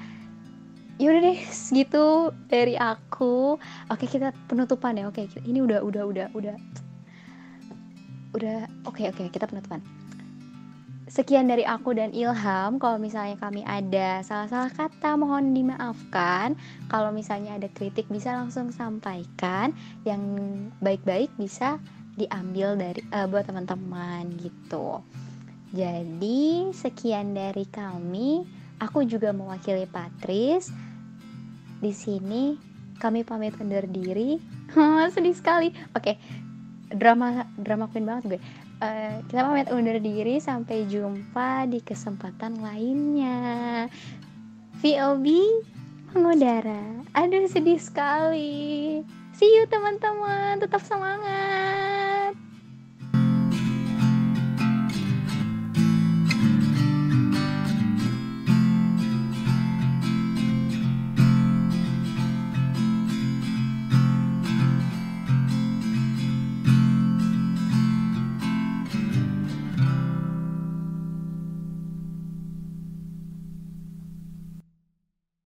yaudah 0.99 1.23
deh 1.23 1.39
segitu 1.49 2.35
dari 2.51 2.75
aku. 2.75 3.57
Oke 3.89 4.05
kita 4.11 4.35
penutupan 4.51 4.99
ya. 4.99 5.09
Oke 5.09 5.31
ini 5.47 5.63
udah 5.63 5.81
udah 5.81 6.05
udah 6.05 6.27
udah 6.35 6.57
udah 8.35 8.69
oke 8.85 9.01
oke 9.07 9.31
kita 9.31 9.47
penutupan 9.47 9.81
sekian 11.07 11.47
dari 11.47 11.63
aku 11.63 11.95
dan 11.95 12.11
Ilham 12.11 12.83
kalau 12.83 12.99
misalnya 12.99 13.39
kami 13.39 13.63
ada 13.63 14.21
salah-salah 14.27 14.73
kata 14.75 15.15
mohon 15.15 15.55
dimaafkan 15.55 16.59
kalau 16.91 17.15
misalnya 17.15 17.55
ada 17.55 17.71
kritik 17.71 18.11
bisa 18.11 18.35
langsung 18.35 18.75
sampaikan 18.75 19.71
yang 20.03 20.21
baik-baik 20.83 21.31
bisa 21.39 21.79
diambil 22.19 22.75
dari 22.75 23.01
uh, 23.15 23.31
buat 23.31 23.47
teman-teman 23.47 24.27
gitu 24.43 24.99
jadi, 25.75 26.71
sekian 26.71 27.35
dari 27.35 27.67
kami. 27.67 28.47
Aku 28.79 29.03
juga 29.03 29.35
mewakili 29.35 29.91
Patris. 29.91 30.71
Di 31.83 31.91
sini 31.91 32.55
kami 33.03 33.27
pamit 33.27 33.59
undur 33.59 33.83
diri. 33.91 34.39
Sedih 35.15 35.35
sekali. 35.35 35.75
Oke, 35.99 36.15
drama 36.97 37.47
drama 37.59 37.91
queen 37.91 38.07
banget 38.07 38.37
gue. 38.37 38.41
Uh, 38.83 39.23
kita 39.31 39.47
pamit 39.47 39.71
undur 39.71 39.97
diri 40.03 40.43
sampai 40.43 40.85
jumpa 40.91 41.71
di 41.71 41.79
kesempatan 41.81 42.59
lainnya. 42.59 43.87
VOB 44.83 45.27
mengudara. 46.13 47.03
Aduh 47.17 47.47
sedih 47.49 47.79
sekali. 47.79 49.01
See 49.35 49.51
you 49.51 49.67
teman-teman, 49.67 50.63
tetap 50.63 50.83
semangat. 50.87 52.39